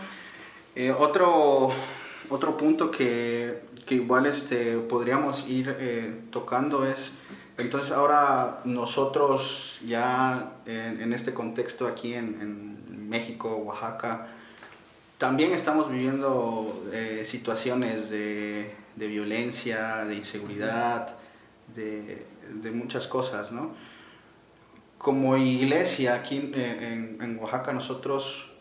eh, 0.77 0.95
otro, 0.97 1.71
otro 2.29 2.55
punto 2.55 2.89
que, 2.89 3.63
que 3.85 3.95
igual 3.95 4.27
este, 4.27 4.77
podríamos 4.77 5.45
ir 5.49 5.75
eh, 5.77 6.21
tocando 6.31 6.85
es, 6.85 7.11
entonces 7.57 7.91
ahora 7.91 8.61
nosotros 8.63 9.77
ya 9.85 10.53
en, 10.65 11.11
este 11.11 11.33
contexto 11.33 11.85
aquí 11.85 12.13
en, 12.13 12.39
en 12.39 13.09
México, 13.09 13.57
Oaxaca, 13.57 14.25
también 15.17 15.51
estamos 15.51 15.91
viviendo 15.91 16.85
eh, 16.93 17.23
situaciones 17.25 18.09
de, 18.09 18.73
de 18.95 19.07
violencia, 19.07 20.05
de 20.05 20.15
inseguridad, 20.15 21.17
de, 21.75 22.25
de 22.53 22.71
muchas 22.71 23.05
cosas, 23.05 23.51
¿no? 23.51 23.75
Como 25.01 25.35
iglesia 25.37 26.13
aquí 26.15 26.37
en, 26.37 26.53
en- 26.53 27.17
en 27.21 27.39
Oaxaca 27.39 27.73
nosotros, 27.73 28.51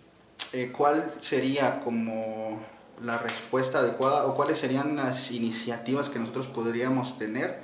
eh, 0.53 0.73
¿cuál 0.77 1.13
sería 1.21 1.81
como 1.81 2.61
la 3.03 3.19
respuesta 3.19 3.79
adecuada 3.81 4.25
o 4.27 4.35
cuáles 4.35 4.59
serían 4.59 4.97
las 4.97 5.31
iniciativas 5.31 6.09
que 6.11 6.19
nosotros 6.19 6.47
podríamos 6.47 7.19
tener 7.19 7.61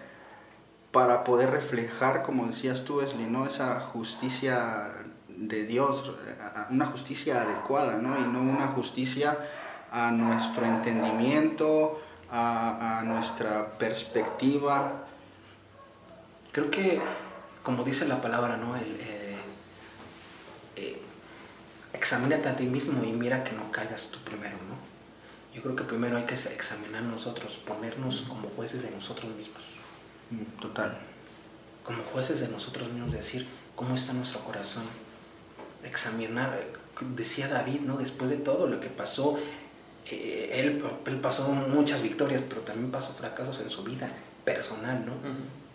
para 0.92 1.25
poder 1.25 1.50
reflejar, 1.50 2.23
como 2.23 2.47
decías 2.47 2.85
tú, 2.85 2.99
Wesley, 2.99 3.26
¿no? 3.26 3.45
esa 3.47 3.80
justicia 3.80 4.88
de 5.28 5.64
Dios, 5.64 6.12
una 6.71 6.87
justicia 6.87 7.42
adecuada, 7.42 7.97
¿no? 7.99 8.18
y 8.18 8.23
no 8.28 8.40
una 8.40 8.68
justicia 8.68 9.37
a 9.92 10.11
nuestro 10.11 10.64
entendimiento, 10.64 12.00
a, 12.30 13.00
a 13.00 13.02
nuestra 13.02 13.73
perspectiva. 13.78 15.04
Creo 16.52 16.71
que, 16.71 17.00
como 17.66 17.82
dice 17.82 18.06
la 18.06 18.20
palabra, 18.20 18.56
¿no? 18.56 18.76
El, 18.76 18.96
eh, 19.00 19.37
eh, 20.76 21.02
examínate 21.92 22.49
a 22.49 22.54
ti 22.54 22.64
mismo 22.66 23.02
y 23.02 23.11
mira 23.11 23.42
que 23.42 23.56
no 23.56 23.73
caigas 23.73 24.11
tú 24.12 24.20
primero, 24.20 24.56
¿no? 24.68 24.76
Yo 25.52 25.62
creo 25.62 25.75
que 25.75 25.82
primero 25.82 26.16
hay 26.16 26.26
que 26.26 26.35
examinar 26.35 27.02
nosotros, 27.02 27.54
ponernos 27.66 28.20
como 28.28 28.49
jueces 28.50 28.85
de 28.85 28.92
nosotros 28.92 29.35
mismos. 29.35 29.64
Mm, 30.30 30.61
Total. 30.61 30.96
Como 31.82 32.04
jueces 32.04 32.38
de 32.38 32.46
nosotros 32.46 32.88
mismos, 32.88 33.11
decir 33.11 33.49
cómo 33.75 33.96
está 33.96 34.12
nuestro 34.12 34.44
corazón. 34.44 34.85
Examinar, 35.82 36.62
decía 37.16 37.49
David, 37.49 37.80
¿no? 37.80 37.96
Después 37.96 38.30
de 38.30 38.37
todo 38.37 38.68
lo 38.68 38.78
que 38.78 38.90
pasó, 38.90 39.40
eh, 40.08 40.50
él, 40.52 40.85
él 41.04 41.16
pasó 41.20 41.49
muchas 41.49 42.00
victorias, 42.00 42.42
pero 42.49 42.61
también 42.61 42.92
pasó 42.92 43.12
fracasos 43.14 43.58
en 43.58 43.70
su 43.70 43.82
vida 43.82 44.08
personal, 44.44 45.04
¿no? 45.04 45.14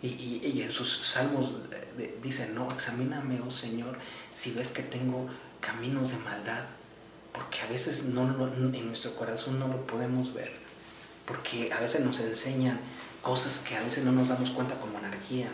Y, 0.02 0.08
y- 0.08 0.52
y 0.54 0.62
en 0.62 0.72
sus 0.72 0.96
salmos 1.06 1.54
eh, 1.72 1.92
de- 1.96 2.18
dicen, 2.22 2.54
no, 2.54 2.70
examíname, 2.72 3.40
oh 3.40 3.50
Señor, 3.50 3.96
si 4.32 4.52
ves 4.52 4.68
que 4.68 4.82
tengo 4.82 5.28
caminos 5.60 6.10
de 6.10 6.16
maldad, 6.18 6.64
porque 7.32 7.60
a 7.62 7.66
veces 7.66 8.06
no, 8.06 8.28
lo- 8.28 8.48
en 8.52 8.86
nuestro 8.88 9.14
corazón 9.14 9.58
no 9.60 9.68
lo 9.68 9.86
podemos 9.86 10.34
ver, 10.34 10.52
porque 11.24 11.72
a 11.72 11.78
veces 11.80 12.00
nos 12.04 12.18
enseñan 12.20 12.80
cosas 13.22 13.60
que 13.60 13.76
a 13.76 13.82
veces 13.82 14.04
no 14.04 14.10
nos 14.12 14.28
damos 14.28 14.50
cuenta 14.50 14.74
como 14.80 14.98
anarquía, 14.98 15.48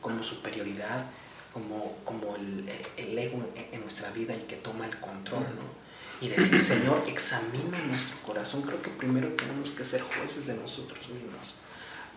como 0.00 0.22
superioridad, 0.22 1.06
como, 1.52 1.96
como 2.04 2.34
el, 2.36 2.68
el 2.96 3.16
ego 3.18 3.38
en, 3.54 3.68
en 3.74 3.80
nuestra 3.82 4.10
vida 4.10 4.34
y 4.34 4.40
que 4.48 4.56
toma 4.56 4.86
el 4.86 4.98
control, 4.98 5.42
¿no? 5.44 5.82
Y 6.26 6.28
decir, 6.28 6.60
Señor, 6.72 7.04
examina 7.06 7.78
nuestro 7.86 8.16
corazón. 8.26 8.62
Creo 8.62 8.82
que 8.82 8.90
primero 8.90 9.28
tenemos 9.34 9.70
que 9.70 9.84
ser 9.84 10.02
jueces 10.02 10.46
de 10.46 10.54
nosotros 10.54 10.98
mismos. 11.08 11.54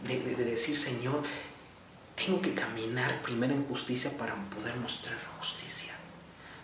De, 0.04 0.20
de- 0.22 0.36
de 0.36 0.46
decir, 0.52 0.76
Señor, 0.78 1.22
tengo 2.16 2.42
que 2.42 2.54
caminar 2.54 3.22
primero 3.22 3.54
en 3.54 3.66
justicia 3.66 4.12
para 4.18 4.36
poder 4.50 4.76
mostrar 4.78 5.16
justicia. 5.38 5.94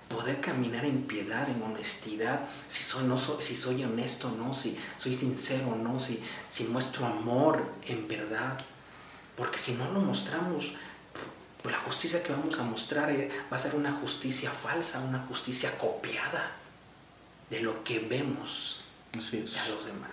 Poder 0.10 0.42
caminar 0.42 0.84
en 0.86 1.04
piedad, 1.04 1.50
en 1.50 1.62
honestidad, 1.64 2.42
si 2.68 2.84
soy, 2.84 3.06
no 3.06 3.18
soy, 3.18 3.42
si 3.42 3.56
soy 3.56 3.84
honesto 3.84 4.28
o 4.28 4.32
no, 4.32 4.54
si 4.54 4.78
soy 4.98 5.14
sincero 5.14 5.70
o 5.70 5.76
no, 5.76 6.00
si, 6.00 6.22
si 6.50 6.66
muestro 6.66 7.06
amor 7.06 7.64
en 7.86 8.08
verdad. 8.08 8.60
Porque 9.38 9.58
si 9.58 9.74
no 9.74 9.90
lo 9.92 10.02
mostramos, 10.02 10.74
pues 11.62 11.76
la 11.76 11.82
justicia 11.82 12.22
que 12.24 12.32
vamos 12.34 12.60
a 12.60 12.64
mostrar 12.64 13.10
eh, 13.12 13.32
va 13.52 13.56
a 13.56 13.60
ser 13.60 13.76
una 13.76 13.94
justicia 13.94 14.52
falsa, 14.52 15.00
una 15.00 15.20
justicia 15.20 15.78
copiada 15.78 16.52
de 17.50 17.62
lo 17.62 17.84
que 17.84 18.00
vemos 18.00 18.82
Así 19.18 19.38
es. 19.38 19.54
de 19.54 19.60
a 19.60 19.68
los 19.70 19.86
demás 19.86 20.10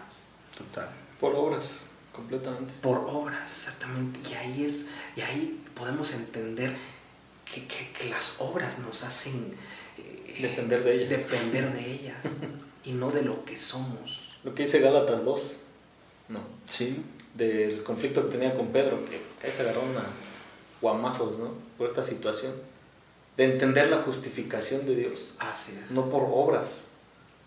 Total. 0.56 0.88
Por 1.20 1.34
obras, 1.34 1.84
completamente. 2.18 2.74
por 2.82 2.98
obras, 2.98 3.50
exactamente. 3.50 4.18
Y 4.30 4.34
ahí 4.34 4.64
es, 4.64 4.88
y 5.16 5.20
ahí 5.22 5.62
podemos 5.74 6.12
entender 6.12 6.74
que, 7.44 7.66
que- 7.66 7.90
que 7.92 8.10
las 8.10 8.36
obras 8.40 8.78
nos 8.80 9.02
hacen 9.04 9.54
eh, 9.96 10.38
Depender 10.42 10.84
de 10.84 10.94
ellas. 11.02 11.08
depender 11.08 11.72
de 11.72 11.92
ellas 11.94 12.40
y 12.84 12.92
no 12.92 13.10
de 13.10 13.22
lo 13.22 13.44
que 13.44 13.56
somos. 13.56 14.38
Lo 14.44 14.54
que 14.54 14.62
dice 14.64 14.80
Gálatas 14.80 15.24
2, 15.24 15.56
no, 16.28 16.40
Sí. 16.68 17.02
del 17.34 17.82
conflicto 17.82 18.24
que 18.28 18.36
tenía 18.36 18.54
con 18.54 18.68
Pedro, 18.68 19.04
que, 19.04 19.20
que 19.40 19.46
ahí 19.46 19.52
se 19.52 19.62
agarraron 19.62 19.96
a 19.96 20.04
guamazos, 20.80 21.38
¿no? 21.38 21.54
Por 21.76 21.86
esta 21.88 22.02
situación. 22.04 22.52
De 23.36 23.44
entender 23.44 23.88
la 23.88 23.98
justificación 24.02 24.84
de 24.84 24.96
Dios, 24.96 25.34
Así 25.38 25.78
es. 25.84 25.90
no 25.92 26.10
por 26.10 26.22
obras, 26.32 26.86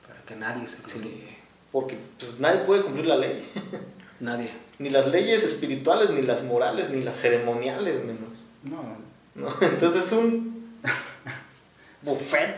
Para 0.07 0.21
que 0.23 0.35
nadie 0.37 0.65
se 0.67 0.77
Sí. 0.87 1.25
porque 1.71 1.97
pues, 2.17 2.39
nadie 2.39 2.61
puede 2.65 2.81
cumplir 2.83 3.05
la 3.07 3.17
ley. 3.17 3.45
Nadie. 4.21 4.51
Ni 4.79 4.89
las 4.89 5.07
leyes 5.07 5.43
espirituales, 5.43 6.09
ni 6.11 6.21
las 6.21 6.43
morales, 6.43 6.89
ni 6.89 7.01
las 7.03 7.19
ceremoniales 7.19 8.03
menos. 8.05 8.45
No. 8.63 8.97
¿no? 9.35 9.53
Entonces 9.61 10.05
es 10.05 10.11
un 10.13 10.79
buffet 12.01 12.55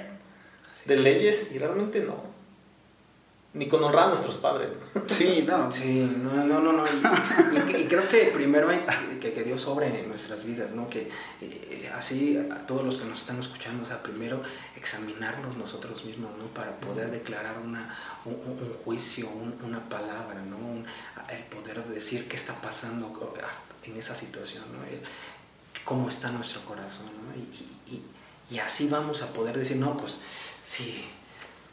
de 0.86 0.96
leyes 0.98 1.52
y 1.54 1.58
realmente 1.60 2.02
no. 2.02 2.32
Ni 3.56 3.68
con 3.68 3.84
honrar 3.84 4.06
a 4.06 4.10
nuestros 4.10 4.36
padres. 4.38 4.78
Sí, 5.08 5.44
no. 5.48 5.72
Sí, 5.72 6.10
no, 6.24 6.44
no, 6.44 6.60
no, 6.60 6.72
no. 6.74 6.84
Y, 6.88 7.72
y- 7.72 7.82
y 7.84 7.88
creo 7.88 8.08
que 8.10 8.32
primero 8.34 8.68
hay 8.70 8.84
que, 9.20 9.32
que 9.34 9.44
Dios 9.44 9.68
obre 9.68 9.88
en 10.00 10.10
nuestras 10.10 10.44
vidas, 10.44 10.72
¿no? 10.72 10.90
Que 10.90 11.12
eh, 11.42 11.92
así 11.96 12.38
a 12.52 12.66
todos 12.66 12.84
los 12.84 12.98
que 12.98 13.06
nos 13.06 13.20
están 13.20 13.40
escuchando, 13.40 13.84
o 13.84 13.86
sea, 13.86 14.02
primero 14.02 14.42
examinarnos 14.76 15.56
nosotros 15.58 16.04
mismos, 16.06 16.32
¿no? 16.40 16.46
Para 16.48 16.72
poder 16.78 17.12
declarar 17.12 17.56
una, 17.64 17.96
un, 18.26 18.34
un- 18.34 18.60
un 18.60 18.74
juicio, 18.86 19.30
un- 19.30 19.56
una 19.64 19.88
palabra, 19.88 20.42
¿no? 20.50 20.58
Un- 20.58 20.86
el 21.30 21.44
poder 21.46 21.84
decir 21.86 22.28
qué 22.28 22.36
está 22.36 22.54
pasando 22.62 23.34
en 23.84 23.98
esa 23.98 24.16
situación, 24.16 24.64
¿no? 24.74 24.84
El- 24.86 25.02
cómo 25.86 26.08
está 26.10 26.30
nuestro 26.32 26.64
corazón, 26.66 27.06
¿no? 27.06 27.36
Y, 27.36 27.94
y- 27.96 28.04
y- 28.56 28.60
así 28.60 28.88
vamos 28.88 29.22
a 29.22 29.34
poder 29.34 29.58
decir, 29.58 29.78
no, 29.78 29.98
pues, 29.98 30.20
sí, 30.64 31.06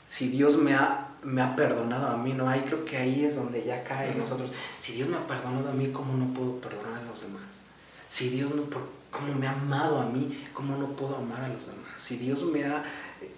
si 0.09 0.29
Dios 0.29 0.57
me 0.57 0.75
ha, 0.75 1.09
me 1.23 1.43
ha 1.43 1.55
perdonado 1.55 2.09
a 2.09 2.17
mí, 2.17 2.33
¿no? 2.33 2.49
Ahí 2.49 2.63
creo 2.63 2.85
que 2.85 2.97
ahí 2.97 3.25
es 3.25 3.37
donde 3.37 3.63
ya 3.65 3.85
cae 3.85 4.13
en 4.13 4.19
nosotros. 4.19 4.51
Si 4.79 4.93
Dios 4.95 5.09
me 5.09 5.17
ha 5.17 5.27
perdonado 5.27 5.69
a 5.69 5.73
mí, 5.73 5.91
¿cómo 5.93 6.15
no 6.17 6.33
puedo 6.35 6.57
perdonar 6.61 7.01
a 7.01 7.05
los 7.05 7.21
demás? 7.21 7.63
Si 8.09 8.31
Dios 8.31 8.53
no, 8.55 8.65
¿cómo 9.11 9.35
me 9.39 9.47
ha 9.47 9.53
amado 9.53 10.01
a 10.01 10.07
mí? 10.07 10.45
¿Cómo 10.53 10.77
no 10.77 10.89
puedo 10.97 11.17
amar 11.17 11.41
a 11.43 11.49
los 11.49 11.67
demás? 11.67 11.91
Si 11.99 12.17
Dios 12.17 12.43
me 12.43 12.65
ha... 12.65 12.83
eh, 13.21 13.31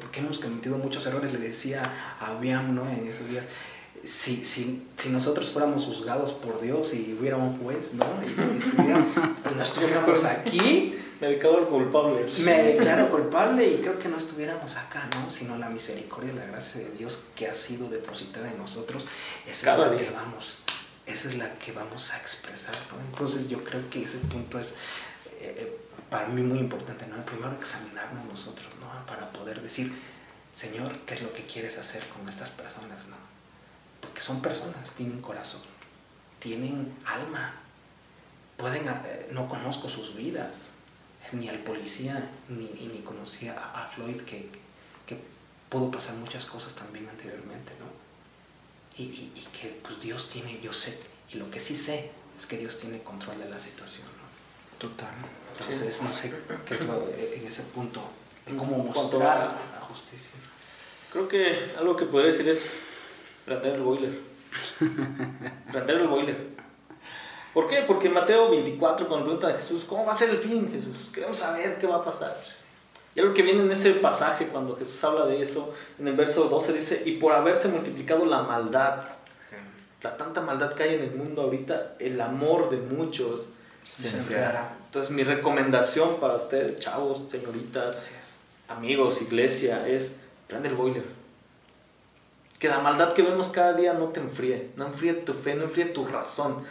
porque 0.00 0.20
hemos 0.20 0.38
cometido 0.38 0.78
muchos 0.78 1.04
errores, 1.06 1.32
le 1.32 1.40
decía 1.40 1.82
a 2.20 2.28
Abiam, 2.28 2.74
¿no? 2.74 2.88
En 2.88 3.06
esos 3.08 3.28
días, 3.28 3.44
si, 4.04 4.44
si, 4.44 4.86
si 4.96 5.08
nosotros 5.10 5.50
fuéramos 5.50 5.84
juzgados 5.84 6.32
por 6.32 6.60
Dios 6.60 6.94
y 6.94 7.16
hubiera 7.18 7.36
un 7.36 7.58
juez, 7.58 7.94
¿no? 7.94 8.04
Y, 8.24 8.58
estuviera- 8.58 9.06
y 9.52 9.54
no 9.56 9.62
estuviéramos 9.62 10.24
aquí, 10.24 10.96
Me 11.20 11.28
declaro 11.28 11.68
culpable. 11.68 12.24
me 12.44 12.62
declaro 12.62 13.10
culpable 13.10 13.66
y 13.66 13.76
creo 13.78 13.98
que 13.98 14.08
no 14.08 14.16
estuviéramos 14.16 14.76
acá, 14.76 15.08
¿no? 15.14 15.28
Sino 15.30 15.58
la 15.58 15.68
misericordia 15.68 16.32
y 16.32 16.36
la 16.36 16.46
gracia 16.46 16.80
de 16.80 16.90
Dios 16.92 17.24
que 17.34 17.46
ha 17.48 17.54
sido 17.54 17.88
depositada 17.90 18.50
en 18.50 18.56
nosotros, 18.58 19.06
esa 19.46 19.66
Cada 19.66 19.84
es 19.86 19.90
la 19.92 19.96
día. 19.98 20.08
que 20.08 20.14
vamos, 20.14 20.58
esa 21.06 21.28
es 21.28 21.34
la 21.36 21.52
que 21.58 21.72
vamos 21.72 22.10
a 22.12 22.16
expresar, 22.18 22.74
¿no? 22.92 23.00
Entonces 23.10 23.48
yo 23.48 23.62
creo 23.64 23.88
que 23.90 24.02
ese 24.04 24.18
punto 24.18 24.58
es 24.58 24.72
eh, 25.40 25.54
eh, 25.58 25.76
para 26.08 26.28
mí 26.28 26.42
muy 26.42 26.58
importante, 26.58 27.06
¿no? 27.06 27.22
Primero 27.26 27.52
examinarnos 27.52 28.24
nosotros, 28.26 28.66
¿no? 28.80 29.04
Para 29.06 29.30
poder 29.30 29.60
decir, 29.60 29.92
Señor, 30.54 30.90
¿qué 31.06 31.14
es 31.14 31.22
lo 31.22 31.32
que 31.34 31.44
quieres 31.44 31.76
hacer 31.78 32.02
con 32.16 32.26
estas 32.28 32.50
personas, 32.50 33.06
¿no? 33.08 33.29
Porque 34.00 34.20
son 34.20 34.40
personas, 34.40 34.90
tienen 34.92 35.20
corazón, 35.20 35.60
tienen 36.38 36.94
alma, 37.04 37.54
pueden, 38.56 38.88
eh, 38.88 39.28
no 39.32 39.48
conozco 39.48 39.88
sus 39.88 40.14
vidas, 40.16 40.70
ni 41.32 41.48
al 41.48 41.58
policía, 41.58 42.28
ni, 42.48 42.64
ni 42.66 43.02
conocía 43.02 43.58
a, 43.58 43.84
a 43.84 43.88
Floyd, 43.88 44.20
que, 44.22 44.48
que 45.06 45.18
pudo 45.68 45.90
pasar 45.90 46.14
muchas 46.16 46.46
cosas 46.46 46.74
también 46.74 47.08
anteriormente, 47.08 47.72
¿no? 47.78 47.86
Y, 48.96 49.02
y- 49.04 49.32
y 49.36 49.42
que 49.58 49.80
pues 49.82 50.00
Dios 50.00 50.28
tiene, 50.30 50.60
yo 50.60 50.72
sé, 50.72 50.98
y 51.32 51.36
lo 51.36 51.50
que 51.50 51.60
sí 51.60 51.76
sé 51.76 52.10
es 52.38 52.46
que 52.46 52.58
Dios 52.58 52.78
tiene 52.78 53.02
control 53.02 53.38
de 53.38 53.48
la 53.48 53.58
situación, 53.58 54.06
¿no? 54.06 54.78
Total. 54.78 55.14
Entonces, 55.52 56.00
no 56.02 56.14
sé 56.14 56.34
qué 56.66 56.74
es 56.74 56.80
lo, 56.80 57.06
en 57.14 57.46
ese 57.46 57.62
punto, 57.64 58.02
de 58.46 58.56
cómo 58.56 58.78
mostrar 58.78 59.54
la 59.74 59.80
justicia. 59.82 60.30
Creo 61.12 61.28
que 61.28 61.74
algo 61.78 61.96
que 61.96 62.06
podría 62.06 62.32
decir 62.32 62.48
es 62.48 62.80
prender 63.50 63.74
el 63.74 63.82
boiler. 63.82 64.12
Prender 65.72 65.96
el 65.96 66.06
boiler. 66.06 66.36
¿Por 67.52 67.66
qué? 67.66 67.82
Porque 67.84 68.08
Mateo 68.08 68.48
24, 68.48 69.08
cuando 69.08 69.26
pregunta 69.26 69.48
a 69.48 69.56
Jesús, 69.56 69.84
¿cómo 69.84 70.06
va 70.06 70.12
a 70.12 70.14
ser 70.14 70.30
el 70.30 70.36
fin, 70.36 70.70
Jesús? 70.70 71.10
Queremos 71.12 71.36
saber 71.36 71.76
qué 71.78 71.86
va 71.88 71.96
a 71.96 72.04
pasar. 72.04 72.36
Y 73.12 73.18
algo 73.18 73.34
que 73.34 73.42
viene 73.42 73.62
en 73.62 73.72
ese 73.72 73.94
pasaje, 73.94 74.46
cuando 74.46 74.76
Jesús 74.76 75.02
habla 75.02 75.26
de 75.26 75.42
eso, 75.42 75.74
en 75.98 76.06
el 76.06 76.14
verso 76.14 76.44
12 76.44 76.72
dice, 76.74 77.02
y 77.04 77.16
por 77.16 77.32
haberse 77.32 77.66
multiplicado 77.66 78.24
la 78.24 78.42
maldad, 78.42 79.02
la 80.00 80.16
tanta 80.16 80.40
maldad 80.40 80.74
que 80.74 80.84
hay 80.84 80.94
en 80.94 81.02
el 81.02 81.14
mundo 81.16 81.42
ahorita, 81.42 81.96
el 81.98 82.20
amor 82.20 82.70
de 82.70 82.76
muchos 82.76 83.48
se, 83.84 84.16
enfriará. 84.16 84.76
Entonces 84.86 85.10
mi 85.10 85.24
recomendación 85.24 86.20
para 86.20 86.36
ustedes, 86.36 86.78
chavos, 86.78 87.24
señoritas, 87.28 88.10
amigos, 88.68 89.20
iglesia, 89.20 89.88
es 89.88 90.18
prende 90.46 90.68
el 90.68 90.76
boiler. 90.76 91.19
Que 92.60 92.68
la 92.68 92.78
maldad 92.78 93.14
que 93.14 93.22
vemos 93.22 93.48
cada 93.48 93.72
día 93.72 93.94
no 93.94 94.08
te 94.08 94.20
enfríe, 94.20 94.70
no 94.76 94.86
enfríe 94.86 95.14
tu 95.14 95.32
fe, 95.32 95.54
no 95.54 95.64
enfríe 95.64 95.86
tu 95.86 96.06
razón. 96.06 96.62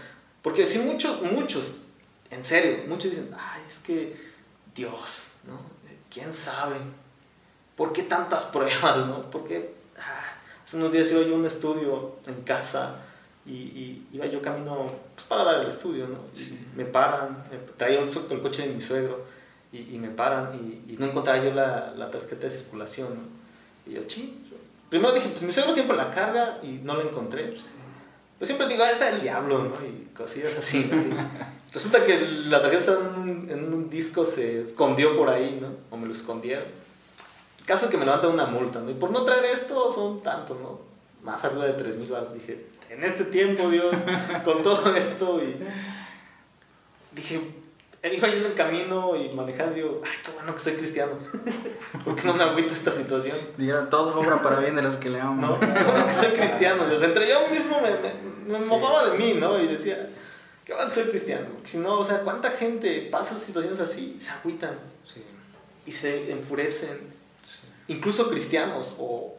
Porque 0.41 0.65
si 0.65 0.79
muchos, 0.79 1.21
muchos, 1.23 1.77
en 2.31 2.43
serio, 2.43 2.83
muchos 2.87 3.09
dicen, 3.11 3.29
ay, 3.37 3.61
es 3.67 3.79
que 3.79 4.15
Dios, 4.73 5.31
¿no? 5.45 5.59
¿Quién 6.09 6.31
sabe? 6.31 6.75
¿Por 7.75 7.91
qué 7.91 8.03
tantas 8.03 8.45
pruebas, 8.45 8.97
no? 9.07 9.29
Porque 9.31 9.73
ah, 9.97 10.37
hace 10.63 10.77
unos 10.77 10.91
días 10.91 11.11
iba 11.11 11.21
yo 11.23 11.33
a 11.33 11.37
un 11.37 11.45
estudio 11.45 12.15
en 12.27 12.41
casa 12.43 12.95
y, 13.45 14.05
iba 14.11 14.27
yo 14.27 14.41
camino 14.41 14.91
pues, 15.15 15.25
para 15.25 15.43
dar 15.43 15.61
el 15.61 15.67
estudio, 15.67 16.07
¿no? 16.07 16.19
me 16.75 16.85
paran, 16.85 17.43
me 17.49 17.57
traía 17.77 17.99
el, 17.99 18.09
el, 18.09 18.41
coche 18.41 18.67
de 18.67 18.73
mi 18.73 18.81
suegro 18.81 19.25
y, 19.71 19.95
y 19.95 19.97
me 19.97 20.09
paran 20.09 20.53
y, 20.53 20.93
no 20.97 21.07
encontraba 21.07 21.43
yo 21.43 21.51
la, 21.51 21.93
la, 21.95 22.11
tarjeta 22.11 22.47
de 22.47 22.51
circulación, 22.51 23.07
¿no? 23.09 23.91
Y 23.91 23.95
yo, 23.95 24.03
ching. 24.03 24.48
Primero 24.89 25.13
dije, 25.13 25.29
pues 25.29 25.41
mi 25.43 25.51
suegro 25.51 25.71
siempre 25.71 25.95
la 25.95 26.11
carga 26.11 26.59
y 26.63 26.79
no 26.83 26.95
la 26.95 27.03
encontré. 27.03 27.43
Pues 27.43 28.47
siempre 28.47 28.67
digo, 28.67 28.83
ah, 28.83 28.91
esa 28.91 29.09
es 29.09 29.15
el 29.15 29.21
diablo, 29.21 29.65
¿no? 29.65 29.75
Y 29.85 30.09
cosillas 30.15 30.57
así, 30.57 30.89
Resulta 31.73 32.03
que 32.03 32.19
la 32.47 32.61
tarjeta 32.61 32.79
estaba 32.79 32.99
en 32.99 33.21
un, 33.21 33.51
en 33.51 33.73
un, 33.73 33.89
disco, 33.89 34.25
se 34.25 34.61
escondió 34.61 35.15
por 35.15 35.29
ahí, 35.29 35.59
¿no? 35.61 35.67
O 35.91 35.97
me 35.97 36.07
lo 36.07 36.13
escondieron. 36.13 36.63
El 37.59 37.65
caso 37.65 37.85
es 37.85 37.91
que 37.91 37.97
me 37.97 38.05
levantan 38.05 38.31
una 38.31 38.47
multa, 38.47 38.79
¿no? 38.79 38.89
Y 38.89 38.95
por 38.95 39.11
no 39.11 39.23
traer 39.23 39.45
esto 39.45 39.91
son 39.91 40.23
tantos, 40.23 40.59
¿no? 40.59 40.79
Más 41.21 41.45
arriba 41.45 41.65
de 41.65 41.73
3 41.73 41.97
mil 41.97 42.09
baros. 42.09 42.33
Dije, 42.33 42.65
en 42.89 43.03
este 43.03 43.23
tiempo, 43.25 43.69
Dios, 43.69 43.95
con 44.43 44.63
todo 44.63 44.95
esto. 44.95 45.43
Y 45.43 45.57
dije, 47.11 47.39
iba 48.03 48.27
en 48.29 48.45
el 48.45 48.55
camino 48.55 49.15
y 49.15 49.29
manejando, 49.29 49.75
digo, 49.75 50.01
ay, 50.05 50.17
qué 50.23 50.31
bueno 50.31 50.53
que 50.53 50.59
soy 50.59 50.73
cristiano. 50.73 51.13
porque 52.05 52.23
no 52.23 52.33
me 52.33 52.43
agüita 52.43 52.73
esta 52.73 52.91
situación? 52.91 53.37
Diga, 53.57 53.89
todo 53.89 54.19
obra 54.19 54.41
para 54.41 54.59
bien 54.59 54.75
de 54.75 54.81
los 54.81 54.95
que 54.95 55.09
le 55.09 55.19
amo. 55.19 55.47
No, 55.47 55.59
qué 55.59 55.83
bueno 55.83 56.05
que 56.05 56.13
soy 56.13 56.29
cristiano. 56.29 56.87
Dios. 56.87 57.03
Entre 57.03 57.29
yo 57.29 57.47
mismo 57.49 57.81
me, 57.81 58.57
me, 58.59 58.65
mofaba 58.65 59.09
de 59.09 59.17
mí, 59.17 59.33
¿no? 59.33 59.61
Y 59.61 59.67
decía, 59.67 60.09
qué 60.63 60.73
bueno 60.73 60.89
que 60.89 60.95
soy 60.95 61.05
cristiano. 61.05 61.47
Si 61.63 61.77
no, 61.77 61.99
o 61.99 62.03
sea, 62.03 62.19
¿cuánta 62.19 62.51
gente 62.51 63.09
pasa 63.11 63.35
situaciones 63.35 63.79
así 63.81 64.13
y 64.15 64.19
se 64.19 64.31
agüitan? 64.31 64.77
Sí. 65.05 65.23
Y 65.85 65.91
se 65.91 66.31
enfurecen. 66.31 67.19
Incluso 67.87 68.29
cristianos 68.29 68.93
o 68.97 69.35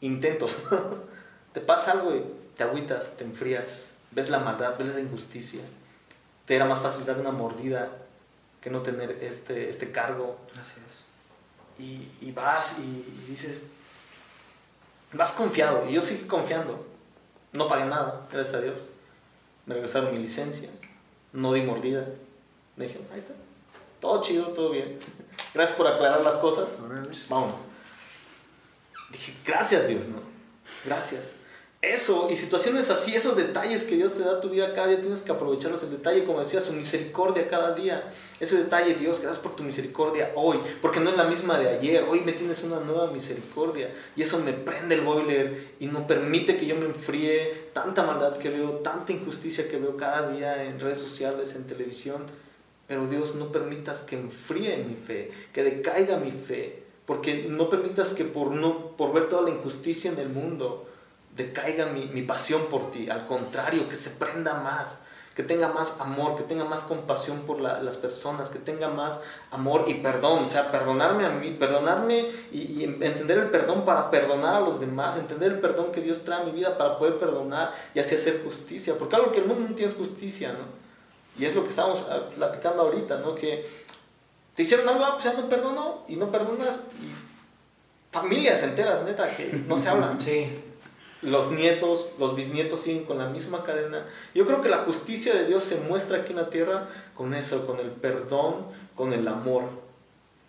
intentos. 0.00 0.56
te 1.52 1.60
pasa 1.60 1.92
algo 1.92 2.14
y 2.14 2.22
te 2.56 2.62
agüitas, 2.62 3.16
te 3.16 3.24
enfrías, 3.24 3.92
ves 4.12 4.30
la 4.30 4.38
maldad, 4.38 4.76
ves 4.78 4.94
la 4.94 5.00
injusticia. 5.00 5.62
Te 6.46 6.56
era 6.56 6.64
más 6.66 6.80
fácil 6.80 7.06
dar 7.06 7.18
una 7.18 7.30
mordida 7.30 7.90
que 8.60 8.70
no 8.70 8.82
tener 8.82 9.10
este, 9.22 9.68
este 9.68 9.90
cargo. 9.92 10.38
Así 10.60 10.74
es. 10.78 11.82
Y, 11.82 12.08
y 12.20 12.32
vas 12.32 12.78
y, 12.78 13.26
dices, 13.28 13.58
vas 15.12 15.32
confiado, 15.32 15.88
y 15.88 15.94
yo 15.94 16.00
sigo 16.00 16.28
confiando. 16.28 16.86
No 17.52 17.68
pagué 17.68 17.84
nada, 17.86 18.26
gracias 18.30 18.56
a 18.56 18.60
Dios. 18.60 18.90
Me 19.66 19.74
regresaron 19.74 20.12
mi 20.12 20.18
licencia, 20.18 20.68
no 21.32 21.52
di 21.52 21.62
mordida. 21.62 22.06
Me 22.76 22.86
dije, 22.86 23.00
ahí 23.12 23.20
está, 23.20 23.34
todo 24.00 24.20
chido, 24.20 24.48
todo 24.48 24.70
bien. 24.70 24.98
Gracias 25.54 25.76
por 25.76 25.86
aclarar 25.86 26.20
las 26.20 26.36
cosas. 26.38 26.82
Vámonos. 27.28 27.68
Dije, 29.10 29.34
gracias 29.44 29.86
Dios, 29.88 30.08
¿no? 30.08 30.20
Gracias 30.84 31.36
eso 31.90 32.28
y 32.30 32.36
situaciones 32.36 32.90
así, 32.90 33.14
esos 33.14 33.36
detalles 33.36 33.84
que 33.84 33.96
Dios 33.96 34.14
te 34.14 34.22
da 34.22 34.32
a 34.32 34.40
tu 34.40 34.50
vida 34.50 34.72
cada 34.74 34.88
día, 34.88 35.00
tienes 35.00 35.22
que 35.22 35.32
aprovecharlos. 35.32 35.82
El 35.82 35.90
detalle, 35.90 36.24
como 36.24 36.40
decía, 36.40 36.60
su 36.60 36.72
misericordia 36.72 37.48
cada 37.48 37.74
día. 37.74 38.12
Ese 38.40 38.56
detalle, 38.56 38.94
Dios, 38.94 39.20
gracias 39.20 39.42
por 39.42 39.56
tu 39.56 39.62
misericordia 39.62 40.32
hoy, 40.34 40.58
porque 40.80 41.00
no 41.00 41.10
es 41.10 41.16
la 41.16 41.24
misma 41.24 41.58
de 41.58 41.68
ayer. 41.68 42.04
Hoy 42.04 42.20
me 42.20 42.32
tienes 42.32 42.62
una 42.64 42.80
nueva 42.80 43.10
misericordia 43.10 43.90
y 44.16 44.22
eso 44.22 44.38
me 44.40 44.52
prende 44.52 44.94
el 44.94 45.02
boiler 45.02 45.74
y 45.80 45.86
no 45.86 46.06
permite 46.06 46.56
que 46.56 46.66
yo 46.66 46.76
me 46.76 46.86
enfríe. 46.86 47.68
Tanta 47.72 48.02
maldad 48.02 48.36
que 48.36 48.50
veo, 48.50 48.70
tanta 48.78 49.12
injusticia 49.12 49.68
que 49.68 49.76
veo 49.76 49.96
cada 49.96 50.30
día 50.30 50.64
en 50.64 50.80
redes 50.80 50.98
sociales, 50.98 51.54
en 51.54 51.66
televisión. 51.66 52.22
Pero 52.86 53.06
Dios, 53.06 53.34
no 53.34 53.50
permitas 53.50 54.02
que 54.02 54.16
enfríe 54.16 54.76
mi 54.78 54.94
fe, 54.94 55.32
que 55.52 55.62
decaiga 55.62 56.18
mi 56.18 56.32
fe, 56.32 56.82
porque 57.06 57.46
no 57.48 57.68
permitas 57.68 58.12
que 58.12 58.24
por, 58.24 58.50
no, 58.50 58.96
por 58.96 59.12
ver 59.12 59.28
toda 59.28 59.42
la 59.42 59.50
injusticia 59.50 60.10
en 60.10 60.18
el 60.18 60.28
mundo, 60.28 60.86
decaiga 61.36 61.86
mi, 61.86 62.06
mi 62.06 62.22
pasión 62.22 62.66
por 62.70 62.90
ti, 62.90 63.08
al 63.10 63.26
contrario, 63.26 63.88
que 63.88 63.96
se 63.96 64.10
prenda 64.10 64.54
más, 64.54 65.02
que 65.34 65.42
tenga 65.42 65.68
más 65.68 66.00
amor, 66.00 66.36
que 66.36 66.44
tenga 66.44 66.64
más 66.64 66.82
compasión 66.82 67.40
por 67.40 67.60
las 67.60 67.96
personas, 67.96 68.50
que 68.50 68.60
tenga 68.60 68.88
más 68.88 69.20
amor 69.50 69.86
y 69.88 69.94
perdón, 69.94 70.44
o 70.44 70.48
sea, 70.48 70.70
perdonarme 70.70 71.26
a 71.26 71.30
mí, 71.30 71.50
perdonarme 71.50 72.30
y, 72.52 72.84
entender 72.84 73.38
el 73.38 73.50
perdón 73.50 73.84
para 73.84 74.10
perdonar 74.10 74.54
a 74.54 74.60
los 74.60 74.78
demás, 74.78 75.16
entender 75.16 75.52
el 75.52 75.60
perdón 75.60 75.90
que 75.90 76.00
Dios 76.00 76.22
trae 76.22 76.42
a 76.42 76.44
mi 76.44 76.52
vida 76.52 76.78
para 76.78 76.98
poder 76.98 77.18
perdonar 77.18 77.74
y 77.94 77.98
así 77.98 78.14
hacer 78.14 78.42
justicia, 78.44 78.94
porque 78.96 79.16
algo 79.16 79.32
que 79.32 79.40
el 79.40 79.46
mundo 79.46 79.66
no 79.68 79.74
tiene 79.74 79.90
es 79.90 79.98
justicia, 79.98 80.52
¿no? 80.52 80.84
Y 81.36 81.44
es 81.44 81.56
lo 81.56 81.64
que 81.64 81.70
estamos 81.70 82.06
ah, 82.08 82.30
platicando 82.32 82.82
ahorita, 82.82 83.18
¿no? 83.18 83.34
Que 83.34 83.68
te 84.54 84.62
hicieron 84.62 84.88
algo, 84.88 85.04
ah, 85.04 85.14
pues 85.14 85.24
ya 85.24 85.32
no 85.32 85.48
perdono 85.48 86.04
y 86.06 86.14
no 86.14 86.30
perdonas 86.30 86.84
y 87.02 87.10
familias 88.12 88.62
enteras, 88.62 89.02
neta, 89.02 89.28
que 89.28 89.64
no 89.66 89.76
se 89.76 89.88
hablan. 89.88 90.20
Sí 90.20 90.63
los 91.24 91.50
nietos, 91.50 92.10
los 92.18 92.34
bisnietos 92.36 92.80
siguen 92.80 93.04
con 93.04 93.18
la 93.18 93.28
misma 93.28 93.64
cadena. 93.64 94.06
Yo 94.34 94.46
creo 94.46 94.60
que 94.60 94.68
la 94.68 94.78
justicia 94.78 95.34
de 95.34 95.46
Dios 95.46 95.62
se 95.62 95.80
muestra 95.80 96.18
aquí 96.18 96.32
en 96.32 96.38
la 96.38 96.50
tierra 96.50 96.88
con 97.14 97.34
eso, 97.34 97.66
con 97.66 97.78
el 97.80 97.90
perdón, 97.90 98.66
con 98.94 99.12
el 99.12 99.26
amor. 99.28 99.64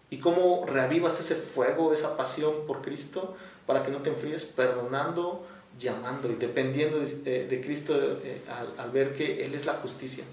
Y 0.10 0.20
cómo 0.20 0.66
reavivas 0.66 1.20
ese 1.20 1.36
fuego, 1.36 1.94
esa 1.94 2.16
pasión 2.18 2.68
por 2.68 2.82
Cristo 2.82 3.36
para 3.66 3.84
que 3.84 3.92
no 3.92 4.00
te 4.00 4.10
enfríes, 4.10 4.44
perdonando, 4.44 5.46
llamando 5.80 6.30
y 6.30 6.36
dependiendo 6.36 7.00
de, 7.00 7.62
Cristo 7.64 7.96
eh, 8.24 8.42
al, 8.78 8.92
ver 8.92 9.16
que 9.16 9.44
Él 9.44 9.56
es 9.56 9.66
la 9.66 9.74
justicia. 9.74 10.24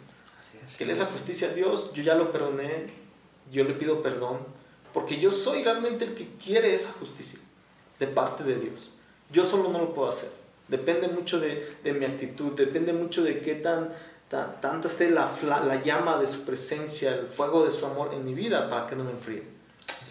Que 0.76 0.84
Él 0.84 0.90
es 0.90 0.98
la 0.98 1.06
justicia. 1.06 1.48
Dios, 1.48 1.92
yo 1.94 2.02
ya 2.02 2.14
lo 2.14 2.30
perdoné, 2.30 2.90
yo 3.50 3.64
le 3.64 3.74
pido 3.74 4.02
perdón, 4.02 4.38
porque 4.92 5.18
yo 5.18 5.30
soy 5.30 5.62
realmente 5.62 6.04
el 6.04 6.14
que 6.14 6.28
quiere 6.36 6.72
esa 6.74 6.92
justicia 6.92 7.38
de 7.98 8.06
parte 8.06 8.44
de 8.44 8.56
Dios. 8.56 8.92
Yo 9.32 9.44
solo 9.44 9.70
no 9.70 9.78
lo 9.78 9.94
puedo 9.94 10.08
hacer. 10.08 10.30
Depende 10.68 11.08
mucho 11.08 11.40
de, 11.40 11.76
de 11.82 11.92
mi 11.92 12.04
actitud, 12.04 12.52
depende 12.52 12.92
mucho 12.92 13.22
de 13.22 13.40
qué 13.40 13.56
tan, 13.56 13.90
tan 14.28 14.60
tanta 14.60 14.88
esté 14.88 15.10
la, 15.10 15.28
la, 15.44 15.82
llama 15.82 16.18
de 16.18 16.26
su 16.26 16.44
presencia, 16.44 17.14
el 17.14 17.26
fuego 17.26 17.64
de 17.64 17.70
su 17.70 17.84
amor 17.84 18.14
en 18.14 18.24
mi 18.24 18.34
vida 18.34 18.68
para 18.68 18.86
que 18.86 18.94
no 18.94 19.04
me 19.04 19.10
enfríe. 19.10 19.42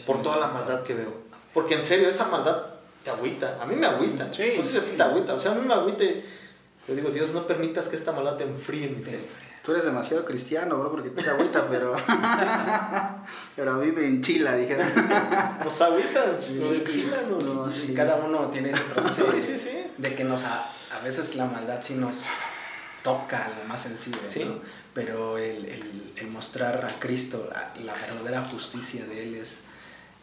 Por 0.06 0.22
toda 0.22 0.38
la 0.38 0.48
maldad 0.48 0.84
que 0.84 0.94
veo. 0.94 1.14
Porque 1.54 1.76
en 1.76 1.84
serio, 1.84 2.10
esa 2.10 2.28
maldad 2.28 2.66
te 3.04 3.10
agüita. 3.10 3.58
A 3.62 3.66
mí 3.66 3.76
me 3.76 3.88
agüita. 3.88 4.32
Sí, 4.32 4.54
no 4.56 4.64
sé 4.64 4.72
si 4.72 4.78
a 4.78 4.84
ti 4.84 4.92
te 4.98 5.04
agüita. 5.04 5.34
O 5.34 5.40
sea, 5.40 5.52
a 5.52 5.56
mí 5.56 5.66
me 5.66 5.74
agüita. 5.74 6.04
Yo 6.04 6.96
digo, 6.96 7.10
Dios, 7.10 7.32
no 7.34 7.46
permitas 7.46 7.88
que 7.88 7.96
esta 7.96 8.12
maldad 8.12 8.38
te 8.38 8.44
enfríe 8.44 8.88
mi 8.88 9.04
fe. 9.04 9.20
Tú 9.64 9.74
eres 9.74 9.86
demasiado 9.86 10.26
cristiano, 10.26 10.80
bro, 10.80 10.90
porque 10.92 11.10
te 11.12 11.30
agüita, 11.30 11.68
pero. 11.70 11.96
pero 13.56 13.80
vive 13.80 14.08
en 14.08 14.22
Chile, 14.24 14.58
dijeron. 14.58 14.88
Pues 15.62 15.82
agüita, 15.82 16.40
sí, 16.40 16.84
Chile, 16.90 17.18
no, 17.30 17.70
Cada 17.96 18.16
uno 18.16 18.40
tiene 18.48 18.72
ese 18.72 18.82
proceso 18.82 19.32
sí, 19.34 19.42
sí, 19.42 19.60
sí. 19.60 19.84
de 19.98 20.16
que 20.16 20.24
nos 20.24 20.44
a, 20.46 20.66
a, 20.92 21.00
veces 21.04 21.36
la 21.36 21.46
maldad 21.46 21.80
sí 21.82 21.94
nos 21.94 22.24
toca 23.04 23.52
lo 23.60 23.68
más 23.68 23.84
sensible, 23.84 24.22
¿no? 24.46 24.62
Pero 24.96 25.38
el, 25.38 25.66
el, 25.66 26.14
el, 26.16 26.28
mostrar 26.28 26.84
a 26.84 27.00
Cristo 27.00 27.48
la, 27.52 27.72
la, 27.84 27.94
verdadera 27.94 28.48
justicia 28.50 29.06
de 29.06 29.24
Él 29.24 29.36
es, 29.36 29.66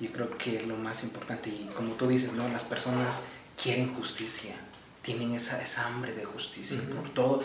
yo 0.00 0.10
creo 0.10 0.36
que 0.36 0.56
es 0.56 0.66
lo 0.66 0.76
más 0.76 1.04
importante. 1.04 1.48
Y 1.48 1.70
como 1.76 1.94
tú 1.94 2.08
dices, 2.08 2.32
¿no? 2.32 2.48
Las 2.48 2.64
personas 2.64 3.22
quieren 3.60 3.94
justicia, 3.94 4.56
tienen 5.02 5.32
esa, 5.34 5.62
esa 5.62 5.86
hambre 5.86 6.12
de 6.12 6.24
justicia 6.24 6.80
por 6.92 7.08
todo 7.10 7.42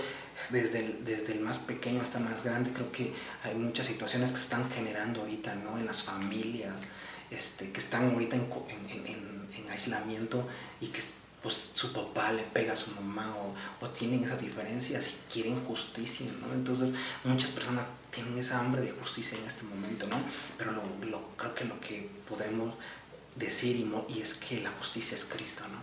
desde 0.50 0.80
el, 0.80 1.06
desde 1.06 1.34
el 1.34 1.39
más 1.39 1.58
pequeño 1.58 2.02
hasta 2.02 2.17
el 2.17 2.26
más 2.26 2.43
grande, 2.43 2.72
creo 2.72 2.91
que 2.91 3.13
hay 3.43 3.56
muchas 3.56 3.88
situaciones 3.88 4.32
que 4.32 4.39
están 4.39 4.69
generando 4.69 5.22
ahorita, 5.22 5.56
¿no? 5.56 5.78
En 5.78 5.86
las 5.86 6.04
familias, 6.04 6.84
este, 7.32 7.72
que 7.72 7.80
están 7.80 8.12
ahorita 8.12 8.36
en, 8.36 8.48
en, 8.89 9.06
en, 9.08 9.69
aislamiento 9.72 10.48
y 10.82 10.88
que 10.88 11.02
pues 11.41 11.72
su 11.74 11.91
papá 11.91 12.32
le 12.32 12.43
pega 12.43 12.74
a 12.74 12.78
su 12.78 12.91
mamá 12.91 13.36
o, 13.36 13.56
o, 13.84 13.89
tienen 13.89 14.24
esas 14.24 14.39
diferencias 14.39 15.08
y 15.08 15.34
quieren 15.34 15.65
justicia, 15.65 16.28
¿no? 16.39 16.54
Entonces 16.54 16.93
muchas 17.24 17.50
personas 17.50 17.86
tienen 18.12 18.38
esa 18.38 18.60
hambre 18.60 18.84
de 18.84 18.91
justicia 18.91 19.38
en 19.39 19.46
este 19.46 19.63
momento, 19.63 20.06
¿no? 20.08 20.17
Pero 20.58 20.72
lo, 20.74 20.84
lo, 21.06 21.30
creo 21.36 21.56
que 21.56 21.65
lo 21.65 21.80
que 21.80 22.10
podemos 22.30 22.76
decir 23.36 23.76
y, 23.76 24.13
y, 24.13 24.22
es 24.22 24.36
que 24.36 24.62
la 24.62 24.69
justicia 24.72 25.15
es 25.15 25.26
Cristo, 25.26 25.63
¿no? 25.67 25.80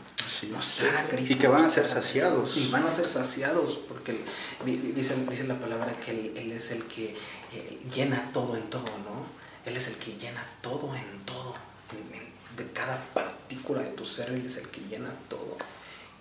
Mostrar 0.48 0.96
a 0.96 1.08
Cristo. 1.08 1.34
Y 1.34 1.36
que 1.38 1.48
van 1.48 1.64
a 1.64 1.70
ser 1.70 1.86
saciados. 1.88 2.56
Y 2.56 2.68
van 2.70 2.84
a 2.86 2.90
ser 2.90 3.06
saciados, 3.08 3.78
porque 3.88 4.20
di- 4.64 4.76
di- 4.76 4.92
dice, 4.92 5.16
dice 5.28 5.44
la 5.44 5.58
palabra 5.58 5.98
que 6.00 6.10
él, 6.12 6.32
Él 6.36 6.52
es 6.52 6.70
el 6.70 6.84
que 6.84 7.16
eh, 7.52 7.80
llena 7.94 8.30
todo 8.32 8.56
en 8.56 8.68
todo, 8.70 8.84
¿no? 8.84 9.26
Él 9.64 9.76
es 9.76 9.88
el 9.88 9.96
que 9.96 10.16
llena 10.16 10.44
todo 10.62 10.94
en 10.94 11.18
todo. 11.26 11.54
en- 11.92 12.14
en- 12.20 12.30
de 12.56 12.70
cada 12.72 13.02
partícula 13.14 13.80
de 13.82 13.90
tu 13.92 14.04
ser, 14.04 14.30
Él 14.30 14.44
es 14.46 14.56
el 14.56 14.68
que 14.68 14.80
llena 14.82 15.10
todo. 15.28 15.56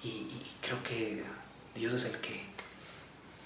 Y, 0.03 0.07
y 0.07 0.51
creo 0.61 0.81
que 0.83 1.23
Dios 1.75 1.93
es 1.93 2.05
el 2.05 2.17
que 2.19 2.43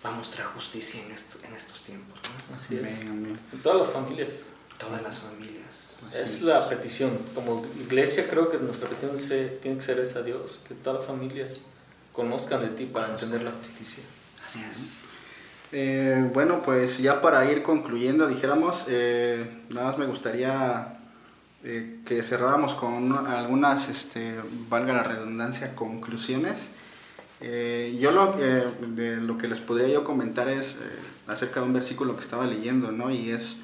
va 0.05 0.09
a 0.12 0.13
mostrar 0.13 0.47
justicia 0.47 1.01
en, 1.01 1.12
esto- 1.12 1.39
en 1.47 1.53
estos 1.53 1.81
tiempos, 1.83 2.19
¿no? 2.49 2.57
Así 2.57 2.75
es. 2.75 2.81
Amén, 3.01 3.07
amén. 3.09 3.39
En 3.51 3.62
todas 3.62 3.79
las 3.79 3.89
familias. 3.91 4.33
Todas 4.77 5.01
las 5.01 5.19
familias. 5.19 5.65
Es 6.13 6.41
la 6.41 6.67
petición. 6.69 7.12
Como 7.34 7.65
iglesia 7.79 8.27
creo 8.29 8.49
que 8.51 8.58
nuestra 8.58 8.88
petición 8.89 9.17
se- 9.17 9.47
tiene 9.62 9.77
que 9.77 9.84
ser 9.84 9.99
esa 9.99 10.19
a 10.19 10.21
Dios, 10.23 10.60
que 10.67 10.73
todas 10.75 10.99
las 10.99 11.08
familias 11.08 11.62
conozcan 12.12 12.62
de 12.62 12.67
ti 12.67 12.86
para 12.86 13.10
entender 13.12 13.41
la 13.43 13.51
justicia. 13.51 14.03
Así 14.45 14.63
es. 14.69 14.93
Eh, 15.71 16.29
bueno, 16.34 16.62
pues 16.62 16.99
ya 16.99 17.19
para 17.21 17.49
ir 17.51 17.63
concluyendo, 17.63 18.27
dijéramos, 18.27 18.86
eh, 18.88 19.49
nada 19.69 19.88
más 19.88 19.97
me 19.97 20.06
gustaría 20.06 20.99
eh, 21.65 21.99
que 22.06 22.21
cerráramos 22.23 22.73
con 22.73 22.93
una- 22.93 23.39
algunas, 23.39 23.88
este, 23.88 24.36
valga 24.69 24.91
la 24.93 25.03
redundancia, 25.03 25.73
conclusiones. 25.75 26.69
Eh, 27.39 27.97
yo 27.99 28.12
lo, 28.12 28.36
eh, 28.39 28.65
de 28.88 29.15
lo 29.17 29.38
que 29.38 29.47
les 29.47 29.60
podría 29.62 29.88
yo 29.88 30.03
comentar 30.03 30.49
es 30.49 30.71
eh, 30.71 30.75
acerca 31.27 31.62
de 31.62 31.65
un 31.67 31.73
versículo 31.73 32.15
que 32.15 32.21
estaba 32.21 32.45
leyendo, 32.45 32.91
¿no? 32.91 33.12
Y 33.12 33.32
es, 33.32 33.56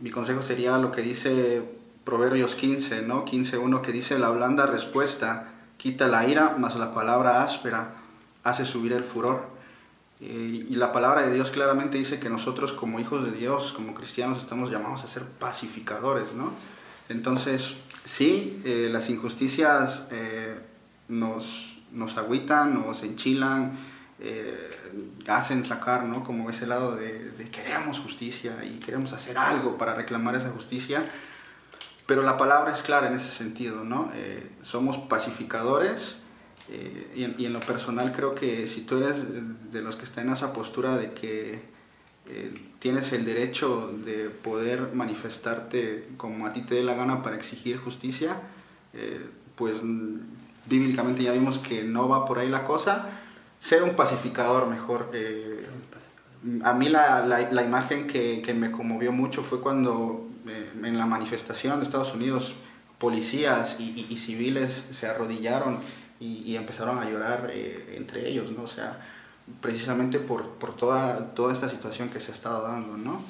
mi 0.00 0.10
consejo 0.10 0.42
sería 0.42 0.78
lo 0.78 0.90
que 0.90 1.02
dice 1.02 1.62
Proverbios 2.04 2.56
15, 2.56 3.02
¿no? 3.02 3.24
15.1, 3.24 3.80
que 3.82 3.92
dice, 3.92 4.18
la 4.18 4.30
blanda 4.30 4.66
respuesta 4.66 5.48
quita 5.76 6.08
la 6.08 6.26
ira, 6.26 6.56
mas 6.58 6.76
la 6.76 6.92
palabra 6.92 7.42
áspera 7.42 7.92
hace 8.42 8.64
subir 8.64 8.92
el 8.92 9.04
furor. 9.04 9.42
Eh, 10.20 10.66
y 10.68 10.74
la 10.76 10.92
palabra 10.92 11.22
de 11.22 11.32
Dios 11.32 11.50
claramente 11.50 11.98
dice 11.98 12.18
que 12.18 12.28
nosotros 12.28 12.72
como 12.72 13.00
hijos 13.00 13.24
de 13.24 13.32
Dios, 13.32 13.72
como 13.72 13.94
cristianos, 13.94 14.38
estamos 14.38 14.70
llamados 14.70 15.04
a 15.04 15.06
ser 15.06 15.24
pacificadores, 15.24 16.34
¿no? 16.34 16.52
Entonces, 17.08 17.76
sí, 18.04 18.60
eh, 18.64 18.88
las 18.90 19.10
injusticias 19.10 20.02
eh, 20.10 20.58
nos, 21.08 21.78
nos 21.92 22.16
agüitan, 22.16 22.74
nos 22.74 23.02
enchilan, 23.02 23.78
eh, 24.22 24.70
hacen 25.28 25.64
sacar, 25.64 26.04
¿no? 26.04 26.22
Como 26.22 26.50
ese 26.50 26.66
lado 26.66 26.94
de, 26.94 27.30
de 27.30 27.50
queremos 27.50 27.98
justicia 28.00 28.52
y 28.64 28.78
queremos 28.78 29.14
hacer 29.14 29.38
algo 29.38 29.78
para 29.78 29.94
reclamar 29.94 30.36
esa 30.36 30.50
justicia. 30.50 31.04
Pero 32.04 32.22
la 32.22 32.36
palabra 32.36 32.74
es 32.74 32.82
clara 32.82 33.08
en 33.08 33.14
ese 33.14 33.30
sentido, 33.30 33.82
¿no? 33.82 34.10
Eh, 34.14 34.50
somos 34.60 34.98
pacificadores 34.98 36.18
eh, 36.68 37.34
y, 37.38 37.44
en, 37.46 37.52
lo 37.52 37.60
personal 37.60 38.12
creo 38.12 38.34
que 38.34 38.66
si 38.66 38.82
tú 38.82 38.98
eres 38.98 39.24
de 39.72 39.80
los 39.80 39.96
que 39.96 40.04
está 40.04 40.20
en 40.20 40.30
esa 40.30 40.52
postura 40.52 40.96
de 40.96 41.12
que 41.12 41.70
tienes 42.78 43.12
el 43.12 43.24
derecho 43.24 43.92
de 44.04 44.30
poder 44.30 44.90
manifestarte 44.92 46.10
como 46.16 46.46
a 46.46 46.52
ti 46.52 46.62
te 46.62 46.76
dé 46.76 46.84
la 46.84 46.94
gana 46.94 47.24
para 47.24 47.34
exigir 47.34 47.78
justicia, 47.78 48.36
pues 49.56 49.80
bíblicamente 50.66 51.24
ya 51.24 51.32
vimos 51.32 51.58
que 51.58 51.82
no 51.82 52.08
va 52.08 52.24
por 52.24 52.38
ahí 52.38 52.48
la 52.48 52.64
cosa. 52.64 53.08
Ser 53.60 53.82
un 53.82 53.94
pacificador 53.94 54.66
mejor. 54.66 55.10
eh, 55.12 55.60
a 56.64 56.72
mí 56.72 56.88
la, 56.88 57.26
la, 57.26 57.62
imagen 57.62 58.06
que, 58.06 58.40
que, 58.40 58.54
me 58.54 58.70
conmovió 58.70 59.12
mucho 59.12 59.42
fue 59.42 59.60
cuando 59.60 60.26
eh, 60.48 60.72
en 60.82 60.96
la 60.96 61.04
manifestación 61.04 61.78
de 61.78 61.84
Estados 61.84 62.14
Unidos 62.14 62.54
policías 62.98 63.78
y, 63.78 64.16
civiles 64.16 64.86
se 64.90 65.06
arrodillaron 65.06 65.78
y, 66.18 66.56
empezaron 66.56 66.98
a 66.98 67.04
llorar 67.10 67.50
eh, 67.52 67.96
entre 67.98 68.28
ellos, 68.28 68.50
¿no? 68.50 68.62
O 68.62 68.66
sea, 68.66 68.98
precisamente 69.60 70.18
por, 70.18 70.48
por 70.52 70.74
toda, 70.74 71.34
toda 71.34 71.52
esta 71.52 71.68
situación 71.68 72.08
que 72.08 72.20
se 72.20 72.32
ha 72.32 72.34
estado 72.34 72.62
dando, 72.66 72.96
¿no? 72.96 73.22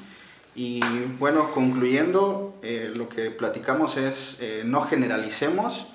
Y 0.55 0.81
bueno, 1.19 1.53
concluyendo, 1.53 2.61
lo 2.95 3.09
que 3.09 3.31
platicamos 3.31 3.97
es 3.97 4.39
no 4.65 4.83
generalicemos, 4.83 5.87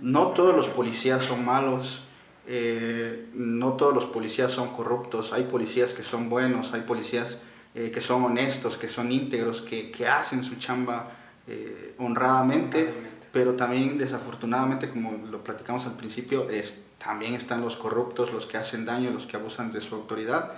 no 0.00 0.28
todos 0.28 0.54
los 0.54 0.68
policías 0.68 1.24
son 1.24 1.44
malos, 1.44 2.02
eh, 2.46 3.28
no 3.34 3.72
todos 3.72 3.94
los 3.94 4.06
policías 4.06 4.52
son 4.52 4.68
corruptos, 4.70 5.32
hay 5.32 5.44
policías 5.44 5.94
que 5.94 6.02
son 6.02 6.28
buenos, 6.28 6.72
hay 6.74 6.82
policías 6.82 7.40
eh, 7.74 7.90
que 7.90 8.00
son 8.00 8.24
honestos, 8.24 8.76
que 8.76 8.88
son 8.88 9.12
íntegros, 9.12 9.60
que, 9.60 9.90
que 9.90 10.06
hacen 10.06 10.44
su 10.44 10.56
chamba 10.56 11.10
eh, 11.46 11.94
honradamente, 11.98 12.78
honradamente, 12.78 13.16
pero 13.32 13.54
también 13.54 13.98
desafortunadamente, 13.98 14.88
como 14.88 15.12
lo 15.30 15.44
platicamos 15.44 15.86
al 15.86 15.96
principio, 15.96 16.48
es, 16.48 16.82
también 16.98 17.34
están 17.34 17.60
los 17.60 17.76
corruptos, 17.76 18.32
los 18.32 18.46
que 18.46 18.56
hacen 18.56 18.84
daño, 18.84 19.10
los 19.10 19.26
que 19.26 19.36
abusan 19.36 19.72
de 19.72 19.80
su 19.80 19.94
autoridad, 19.94 20.52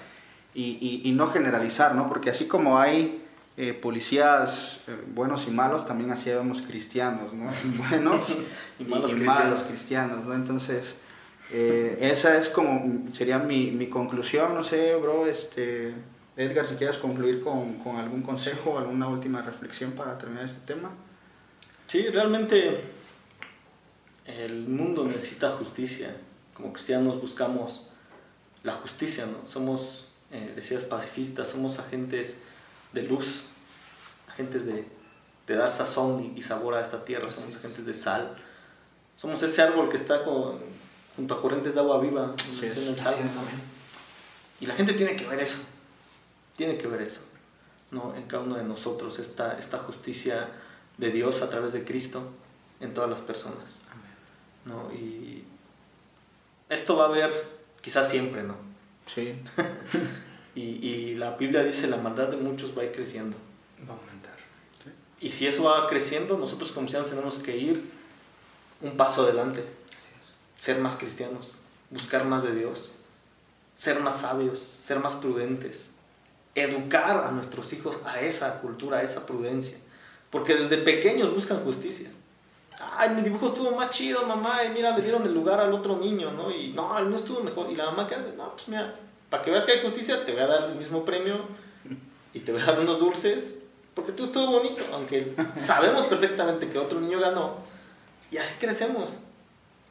y, 0.55 0.79
y, 0.81 1.09
y 1.09 1.13
no 1.13 1.29
generalizar, 1.29 1.95
¿no? 1.95 2.09
porque 2.09 2.31
así 2.31 2.47
como 2.47 2.79
hay 2.79 3.23
eh, 3.61 3.75
policías 3.75 4.83
eh, 4.87 4.97
buenos 5.13 5.49
y 5.49 5.51
malos, 5.51 5.85
también 5.85 6.13
así 6.13 6.31
vemos 6.31 6.63
cristianos, 6.63 7.33
¿no? 7.35 7.51
buenos 7.91 8.37
y, 8.79 8.85
malos, 8.85 9.11
y 9.11 9.15
cristianos. 9.15 9.45
malos 9.45 9.63
cristianos, 9.65 10.25
¿no? 10.27 10.35
Entonces, 10.35 11.01
eh, 11.51 11.99
esa 12.01 12.37
es 12.37 12.49
como, 12.49 13.11
sería 13.13 13.39
mi, 13.39 13.71
mi, 13.71 13.89
conclusión, 13.89 14.55
no 14.55 14.63
sé, 14.63 14.95
bro, 14.97 15.27
este, 15.27 15.95
Edgar, 16.37 16.67
si 16.67 16.75
quieres 16.75 16.99
concluir 16.99 17.43
con, 17.43 17.75
con 17.79 17.97
algún 17.97 18.23
consejo 18.23 18.79
alguna 18.79 19.09
última 19.09 19.41
reflexión 19.41 19.93
para 19.93 20.19
terminar 20.19 20.45
este 20.45 20.61
tema. 20.67 20.91
Sí, 21.87 22.07
realmente 22.09 22.83
el 24.27 24.69
mundo 24.69 25.05
necesita 25.05 25.51
justicia. 25.51 26.15
Como 26.53 26.73
cristianos 26.73 27.21
buscamos 27.21 27.89
la 28.63 28.75
justicia, 28.75 29.25
¿no? 29.25 29.49
Somos, 29.49 30.09
eh, 30.31 30.53
decías, 30.55 30.85
pacifistas, 30.85 31.49
somos 31.49 31.79
agentes 31.79 32.37
de 32.93 33.03
luz, 33.05 33.45
agentes 34.29 34.67
de, 34.67 34.85
de 35.47 35.55
dar 35.55 35.73
sazón 35.73 36.25
y, 36.25 36.39
y, 36.39 36.43
sabor 36.43 36.75
a 36.75 36.83
esta 36.83 37.05
tierra, 37.05 37.31
somos 37.31 37.57
agentes 37.57 37.87
de 37.87 37.95
sal. 37.95 38.37
Somos 39.17 39.43
ese 39.43 39.63
árbol 39.63 39.89
que 39.89 39.97
está 39.97 40.25
con, 40.25 40.59
junto 41.19 41.35
a 41.35 41.43
corrientes 41.43 41.75
de 41.75 41.81
agua 41.81 42.01
viva, 42.01 42.33
sí, 42.39 42.67
en 42.67 42.89
el 42.89 42.97
salmo, 42.97 43.25
es, 43.25 43.35
¿no? 43.35 43.43
Y 44.61 44.67
la 44.67 44.75
gente 44.75 44.93
tiene 44.93 45.17
que 45.17 45.27
ver 45.27 45.41
eso, 45.41 45.59
tiene 46.57 46.79
que 46.79 46.87
ver 46.87 47.03
eso, 47.03 47.23
¿no? 47.91 48.15
En 48.15 48.23
cada 48.29 48.45
uno 48.45 48.55
de 48.55 48.63
nosotros, 48.63 49.19
esta, 49.19 49.59
esta 49.59 49.79
justicia 49.79 50.49
de 50.97 51.11
Dios 51.11 51.43
a 51.43 51.51
través 51.51 51.73
de 51.73 51.83
Cristo 51.83 52.23
en 52.79 52.95
todas 52.95 53.11
las 53.11 53.21
personas. 53.21 53.65
¿no? 54.65 54.93
Y 54.93 55.43
esto 56.69 56.97
va 56.97 57.07
a 57.07 57.09
haber 57.09 57.33
quizás 57.81 58.09
siempre, 58.09 58.45
¿no? 58.45 58.55
Sí. 59.13 59.35
y, 60.55 60.61
y, 60.61 61.15
la 61.17 61.33
Biblia 61.33 61.65
dice 61.65 61.89
la 61.89 61.97
maldad 61.97 62.29
de 62.29 62.37
muchos 62.37 62.79
va 62.79 62.83
a 62.83 62.85
ir 62.85 62.93
creciendo. 62.93 63.37
Va 63.89 63.95
a 63.95 63.97
aumentar. 63.97 64.37
¿sí? 64.85 64.91
Y 65.21 65.31
si 65.31 65.49
eso 65.49 65.65
va 65.65 65.89
creciendo, 65.89 66.39
nosotros 66.39 66.71
como 66.71 66.85
cristianos 66.85 67.11
tenemos 67.11 67.41
que 67.41 67.57
ir 67.57 67.91
un 68.83 68.97
paso 68.97 69.25
adelante. 69.25 69.78
Ser 70.59 70.79
más 70.81 70.97
cristianos, 70.97 71.63
buscar 71.91 72.25
más 72.25 72.43
de 72.43 72.55
Dios, 72.55 72.93
ser 73.75 74.01
más 74.01 74.21
sabios, 74.21 74.59
ser 74.59 74.99
más 74.99 75.15
prudentes, 75.15 75.93
educar 76.55 77.25
a 77.25 77.31
nuestros 77.31 77.73
hijos 77.73 78.01
a 78.05 78.21
esa 78.21 78.61
cultura, 78.61 78.99
a 78.99 79.03
esa 79.03 79.25
prudencia. 79.25 79.79
Porque 80.31 80.55
desde 80.55 80.79
pequeños 80.79 81.33
buscan 81.33 81.63
justicia. 81.65 82.11
Ay, 82.81 83.11
mi 83.11 83.23
dibujo 83.23 83.47
estuvo 83.47 83.71
más 83.73 83.91
chido, 83.91 84.27
mamá, 84.27 84.65
y 84.65 84.71
mira, 84.71 84.97
le 84.97 85.03
dieron 85.03 85.25
el 85.25 85.33
lugar 85.33 85.61
al 85.61 85.73
otro 85.73 85.97
niño, 85.97 86.33
¿no? 86.33 86.51
Y 86.51 86.73
no, 86.73 86.99
el 86.99 87.07
mío 87.07 87.17
estuvo 87.17 87.41
mejor. 87.41 87.71
Y 87.71 87.77
la 87.77 87.87
mamá, 87.87 88.07
¿qué 88.09 88.17
hace? 88.17 88.33
No, 88.37 88.53
pues 88.53 88.69
mira, 88.69 88.95
para 89.31 89.43
que 89.43 89.51
veas 89.51 89.65
que 89.65 89.73
hay 89.73 89.83
justicia, 89.83 90.25
te 90.25 90.33
voy 90.33 90.43
a 90.43 90.47
dar 90.47 90.71
el 90.71 90.77
mismo 90.77 91.05
premio 91.05 91.37
y 92.33 92.41
te 92.41 92.53
voy 92.53 92.61
a 92.61 92.67
dar 92.67 92.81
unos 92.81 92.99
dulces, 92.99 93.59
porque 93.95 94.13
tú 94.13 94.25
estuvo 94.25 94.47
bonito, 94.47 94.85
aunque 94.93 95.35
sabemos 95.59 96.07
perfectamente 96.07 96.69
que 96.69 96.79
otro 96.79 97.01
niño 97.01 97.21
ganó. 97.21 97.57
Y 98.31 98.37
así 98.37 98.59
crecemos. 98.61 99.19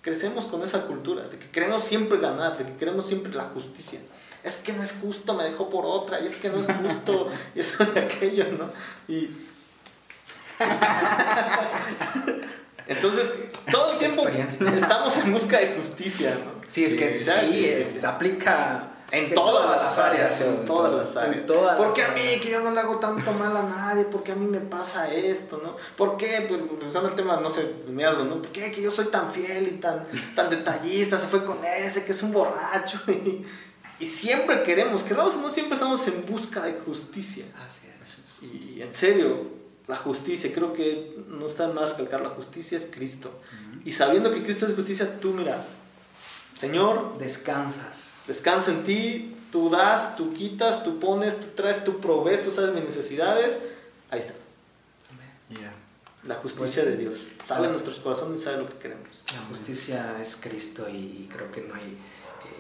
Crecemos 0.08 0.46
con 0.46 0.64
esa 0.64 0.88
cultura, 0.88 1.28
de 1.28 1.38
que 1.38 1.50
queremos 1.50 1.84
siempre 1.84 2.18
ganar, 2.18 2.58
de 2.58 2.64
que 2.64 2.78
queremos 2.78 3.06
siempre 3.06 3.34
la 3.34 3.50
justicia. 3.50 4.00
Es 4.42 4.56
que 4.56 4.72
no 4.72 4.82
es 4.82 4.98
justo, 5.02 5.34
me 5.34 5.44
dejó 5.44 5.70
por 5.70 5.86
otra, 5.86 6.22
y 6.22 6.28
es 6.28 6.38
que 6.38 6.48
no 6.48 6.62
es 6.62 6.66
justo, 6.66 7.28
y 7.56 7.60
eso 7.60 7.84
aquello, 7.84 8.46
¿no? 8.54 8.72
Y 9.14 9.32
entonces, 12.88 13.34
todo 13.70 13.92
el 13.92 13.98
tiempo 13.98 14.26
estamos 14.30 15.18
en 15.18 15.34
busca 15.34 15.60
de 15.60 15.76
justicia, 15.76 16.36
¿no? 16.36 16.54
Sí, 16.70 16.86
es 16.86 16.96
que 16.96 17.20
sí, 17.20 17.32
sí 17.50 17.66
es, 17.66 18.02
aplica 18.02 18.88
en, 19.12 19.26
en 19.26 19.34
todas, 19.34 19.66
todas, 19.66 19.84
las 19.84 19.98
áreas, 20.00 20.42
en 20.42 20.66
todas 20.66 20.94
las 20.94 21.16
áreas. 21.16 21.38
En 21.38 21.46
todas 21.46 21.78
¿Por 21.78 21.94
qué 21.94 22.04
a 22.04 22.10
mí, 22.10 22.40
que 22.42 22.50
yo 22.52 22.60
no 22.60 22.72
le 22.72 22.80
hago 22.82 23.00
tanto 23.00 23.32
mal 23.32 23.56
a 23.56 23.64
nadie? 23.64 24.04
¿Por 24.04 24.22
qué 24.22 24.34
a 24.34 24.36
mí 24.36 24.46
me 24.46 24.60
pasa 24.60 25.14
esto, 25.14 25.62
no? 25.64 25.78
¿Por 25.96 26.18
qué, 26.18 26.46
pues, 26.48 26.62
pensando 26.80 27.10
el 27.10 27.16
tema, 27.16 27.40
no 27.40 27.50
sé, 27.50 27.74
me 27.88 28.04
¿no? 28.04 28.42
¿Por 28.42 28.52
qué 28.52 28.72
que 28.72 28.82
yo 28.82 28.92
soy 28.92 29.06
tan 29.06 29.32
fiel 29.32 29.68
y 29.68 29.72
tan, 29.78 30.04
tan 30.36 30.50
detallista? 30.50 31.18
Se 31.18 31.28
fue 31.28 31.46
con 31.46 31.60
ese 31.64 32.04
que 32.04 32.12
es 32.12 32.22
un 32.22 32.34
borracho 32.34 33.00
y, 33.08 33.46
y 34.00 34.06
siempre 34.06 34.64
queremos, 34.64 35.04
que 35.04 35.14
no, 35.14 35.30
siempre 35.30 35.76
estamos 35.76 36.06
en 36.08 36.26
busca 36.26 36.64
de 36.64 36.74
justicia. 36.74 37.46
Así 37.66 37.88
es. 38.02 38.44
Y, 38.44 38.78
y 38.78 38.82
en 38.82 38.92
serio, 38.92 39.58
la 39.88 39.96
justicia, 39.96 40.52
creo 40.54 40.74
que 40.74 41.18
no 41.30 41.46
está 41.46 41.70
más 41.70 41.92
recalcar, 41.92 42.22
la 42.22 42.30
justicia 42.30 42.78
es 42.78 42.90
Cristo. 42.94 43.32
Uh 43.32 43.78
-huh. 43.78 43.82
Y 43.86 43.94
sabiendo 43.94 44.32
que 44.32 44.42
Cristo 44.42 44.66
es 44.66 44.76
justicia, 44.76 45.18
tú 45.22 45.32
mira, 45.32 45.66
Señor, 46.58 47.18
descansas. 47.18 48.07
Descanso 48.28 48.72
en 48.72 48.84
ti, 48.84 49.36
tú 49.52 49.70
das, 49.70 50.16
tú 50.16 50.34
quitas, 50.34 50.84
tú 50.84 51.00
pones, 51.00 51.40
tú 51.40 51.48
traes, 51.56 51.84
tú 51.84 52.00
provees, 52.00 52.44
tú 52.44 52.52
sabes 52.52 52.74
mis 52.74 52.84
necesidades. 52.84 53.62
Ahí 54.10 54.20
está. 54.20 54.34
La 56.24 56.36
justicia 56.36 56.84
de 56.84 56.98
Dios. 56.98 57.32
Sabe 57.44 57.70
nuestros 57.70 58.00
corazones 58.00 58.42
y 58.42 58.44
sabe 58.44 58.58
lo 58.58 58.68
que 58.68 58.78
queremos. 58.78 59.24
La 59.34 59.42
justicia 59.48 60.18
es 60.22 60.36
Cristo 60.36 60.88
y 60.90 61.30
creo 61.32 61.50
que 61.52 61.62
no 61.62 61.74
hay, 61.74 61.98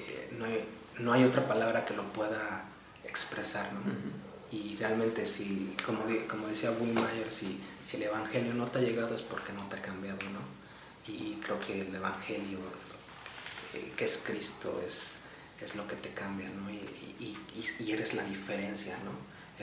eh, 0.07 0.29
no 0.37 0.45
hay, 0.45 0.65
no 0.99 1.11
hay 1.11 1.25
otra 1.25 1.45
palabra 1.45 1.83
que 1.83 1.93
lo 1.93 2.03
pueda 2.13 2.63
expresar. 3.03 3.69
¿no? 3.73 3.81
Y 4.57 4.77
realmente, 4.77 5.25
si, 5.25 5.75
como, 5.85 6.05
como 6.29 6.47
decía 6.47 6.71
Mayer 6.71 7.29
si, 7.29 7.59
si 7.85 7.97
el 7.97 8.03
Evangelio 8.03 8.53
no 8.53 8.67
te 8.67 8.79
ha 8.79 8.81
llegado 8.81 9.13
es 9.13 9.21
porque 9.21 9.51
no 9.51 9.67
te 9.67 9.75
ha 9.75 9.81
cambiado. 9.81 10.19
¿no? 10.31 11.11
Y 11.11 11.33
creo 11.43 11.59
que 11.59 11.81
el 11.81 11.93
Evangelio, 11.93 12.59
eh, 13.73 13.91
que 13.97 14.05
es 14.05 14.23
Cristo, 14.25 14.81
es, 14.85 15.19
es 15.65 15.75
lo 15.75 15.87
que 15.87 15.95
te 15.95 16.09
cambia. 16.09 16.49
¿no? 16.49 16.69
Y, 16.69 16.77
y, 17.19 17.37
y, 17.79 17.91
eres 17.91 18.13
la 18.13 18.23
diferencia. 18.23 18.97
¿no? 19.03 19.11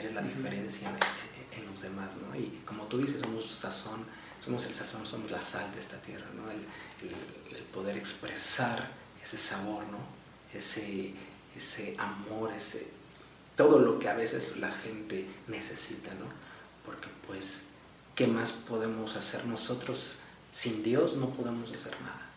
Eres 0.01 0.13
la 0.13 0.21
diferencia 0.21 0.89
en 1.57 1.65
los 1.71 1.81
demás, 1.81 2.15
¿no? 2.17 2.35
Y 2.35 2.61
como 2.65 2.83
tú 2.85 2.97
dices, 2.97 3.21
somos 3.21 3.49
sazón, 3.49 4.05
somos 4.43 4.65
el 4.65 4.73
sazón, 4.73 5.07
somos 5.07 5.31
la 5.31 5.41
sal 5.41 5.71
de 5.73 5.79
esta 5.79 5.97
tierra, 6.01 6.27
¿no? 6.35 6.51
El, 6.51 6.65
poder 7.73 7.97
expresar 7.97 8.89
ese 9.21 9.37
sabor, 9.37 9.83
¿no? 9.87 9.97
Ese, 10.53 11.13
ese 11.55 11.95
amor, 11.97 12.53
ese, 12.53 12.87
todo 13.55 13.79
lo 13.79 13.99
que 13.99 14.07
a 14.07 14.13
veces 14.13 14.57
la 14.57 14.71
gente 14.71 15.27
necesita, 15.47 16.11
¿no? 16.13 16.25
Porque 16.85 17.07
pues, 17.27 17.65
¿qué 18.15 18.27
más 18.27 18.51
podemos 18.51 19.15
hacer 19.15 19.45
nosotros? 19.45 20.19
Sin 20.51 20.83
Dios 20.83 21.15
no 21.15 21.29
podemos 21.31 21.69
hacer 21.71 21.93
nada. 22.01 22.29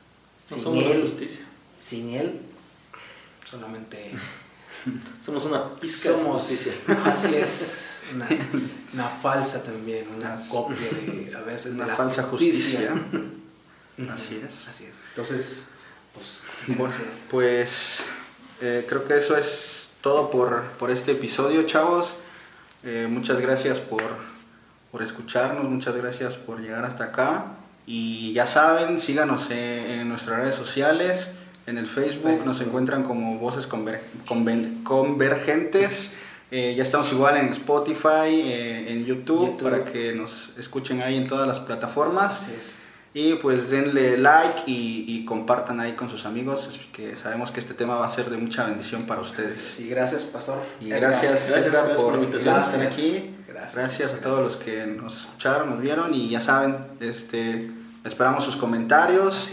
sin 0.47 0.77
Él, 0.77 1.03
justicia. 1.03 1.47
Sin 1.81 2.11
Él, 2.11 2.41
solamente... 3.49 4.15
Somos 5.25 5.45
una 5.47 5.75
pizca 5.75 6.11
somos, 6.11 6.43
Así 7.05 7.35
es 7.35 8.03
una, 8.95 9.09
falsa 9.09 9.63
también, 9.63 10.07
una 10.17 10.37
copia 10.49 10.77
de 10.77 11.35
a 11.37 11.41
veces 11.41 11.75
una 11.75 11.85
de 11.85 11.91
la 11.91 11.97
falsa 11.97 12.23
justicia. 12.25 12.95
Así 14.13 14.41
es. 14.47 14.69
Así 14.69 14.85
es. 14.85 15.05
Entonces, 15.09 15.65
pues, 16.15 16.95
pues 17.31 18.03
eh, 18.61 18.87
creo 18.89 19.07
que 19.07 19.17
eso 19.17 19.37
es 19.37 19.89
todo 20.01 20.31
por, 20.31 20.63
por 20.79 20.91
este 20.91 21.13
episodio, 21.13 21.63
chavos. 21.65 22.15
Eh, 22.83 23.07
muchas 23.11 23.41
gracias 23.41 23.79
por, 23.79 24.03
por 24.91 25.03
escucharnos, 25.03 25.65
muchas 25.65 25.97
gracias 25.97 26.35
por 26.35 26.61
llegar 26.61 26.85
hasta 26.85 27.05
acá. 27.05 27.47
Y 27.87 28.33
ya 28.33 28.47
saben, 28.47 29.01
síganos 29.01 29.51
en, 29.51 30.09
nuestras 30.09 30.41
redes 30.41 30.55
sociales. 30.55 31.33
En 31.69 31.77
el 31.77 31.87
Facebook, 31.87 32.47
nos 32.47 32.63
encuentran 32.63 33.03
como 33.03 33.39
Voces 33.39 33.67
Convergentes. 33.67 36.13
Eh, 36.51 36.73
ya 36.75 36.83
estamos 36.83 37.13
igual 37.13 37.37
en 37.37 37.49
Spotify, 37.49 38.31
eh, 38.31 38.91
en 38.91 39.05
YouTube, 39.05 39.63
para 39.63 39.85
que 39.85 40.15
nos 40.15 40.55
escuchen 40.57 41.03
ahí 41.03 41.19
en 41.19 41.29
todas 41.29 41.47
las 41.47 41.61
plataformas. 41.61 42.47
Y 43.13 43.35
pues 43.35 43.69
denle 43.69 44.17
like 44.17 44.63
y, 44.65 45.27
compartan 45.27 45.79
ahí 45.81 45.93
con 45.93 46.09
sus 46.09 46.25
amigos, 46.25 46.81
que 46.91 47.17
sabemos 47.17 47.51
que 47.51 47.61
este 47.61 47.75
tema 47.75 47.97
va 47.97 48.07
a 48.07 48.11
ser 48.11 48.31
de 48.31 48.39
mucha 48.39 48.65
bendición 48.65 49.03
para 49.03 49.21
ustedes. 49.21 49.79
Y 49.79 49.91
gracias, 49.91 50.25
Pastor. 50.25 50.63
Y 50.81 50.89
gracias, 50.89 51.53
por, 51.99 52.35
estar 52.35 52.81
aquí. 52.81 53.35
Gracias, 53.47 54.15
a 54.15 54.23
todos 54.23 54.41
los 54.41 54.57
que 54.57 54.87
nos 54.87 55.15
escucharon, 55.15 55.69
nos 55.69 55.83
vieron 55.83 56.15
y 56.15 56.31
ya 56.31 56.41
saben, 56.41 56.79
este, 57.01 57.71
esperamos 58.05 58.45
sus 58.45 58.57
comentarios 58.57 59.53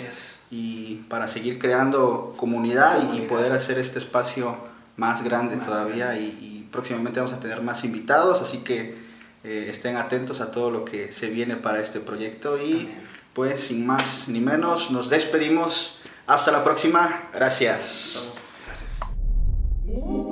y 0.51 0.95
para 1.09 1.27
seguir 1.27 1.59
creando 1.59 2.33
comunidad, 2.37 3.13
Y, 3.13 3.21
poder 3.21 3.51
hacer 3.51 3.77
este 3.79 3.99
espacio 3.99 4.55
más 4.97 5.23
grande 5.23 5.57
todavía 5.57 6.17
y 6.17 6.67
próximamente 6.71 7.19
vamos 7.19 7.33
a 7.33 7.39
tener 7.39 7.61
más 7.61 7.83
invitados, 7.83 8.41
así 8.41 8.59
que 8.59 9.05
eh, 9.45 9.67
estén 9.69 9.95
atentos 9.95 10.41
a 10.41 10.49
todo 10.49 10.71
lo 10.71 10.83
que 10.83 11.11
se 11.11 11.29
viene 11.29 11.55
para 11.55 11.79
este 11.79 11.99
proyecto 11.99 12.57
y 12.59 12.89
pues 13.33 13.61
sin 13.61 13.85
más 13.85 14.27
ni 14.27 14.39
menos 14.39 14.91
nos 14.91 15.09
despedimos. 15.09 15.99
Hasta 16.25 16.51
la 16.51 16.63
próxima. 16.63 17.29
Gracias. 17.31 18.27
Gracias. 18.65 20.24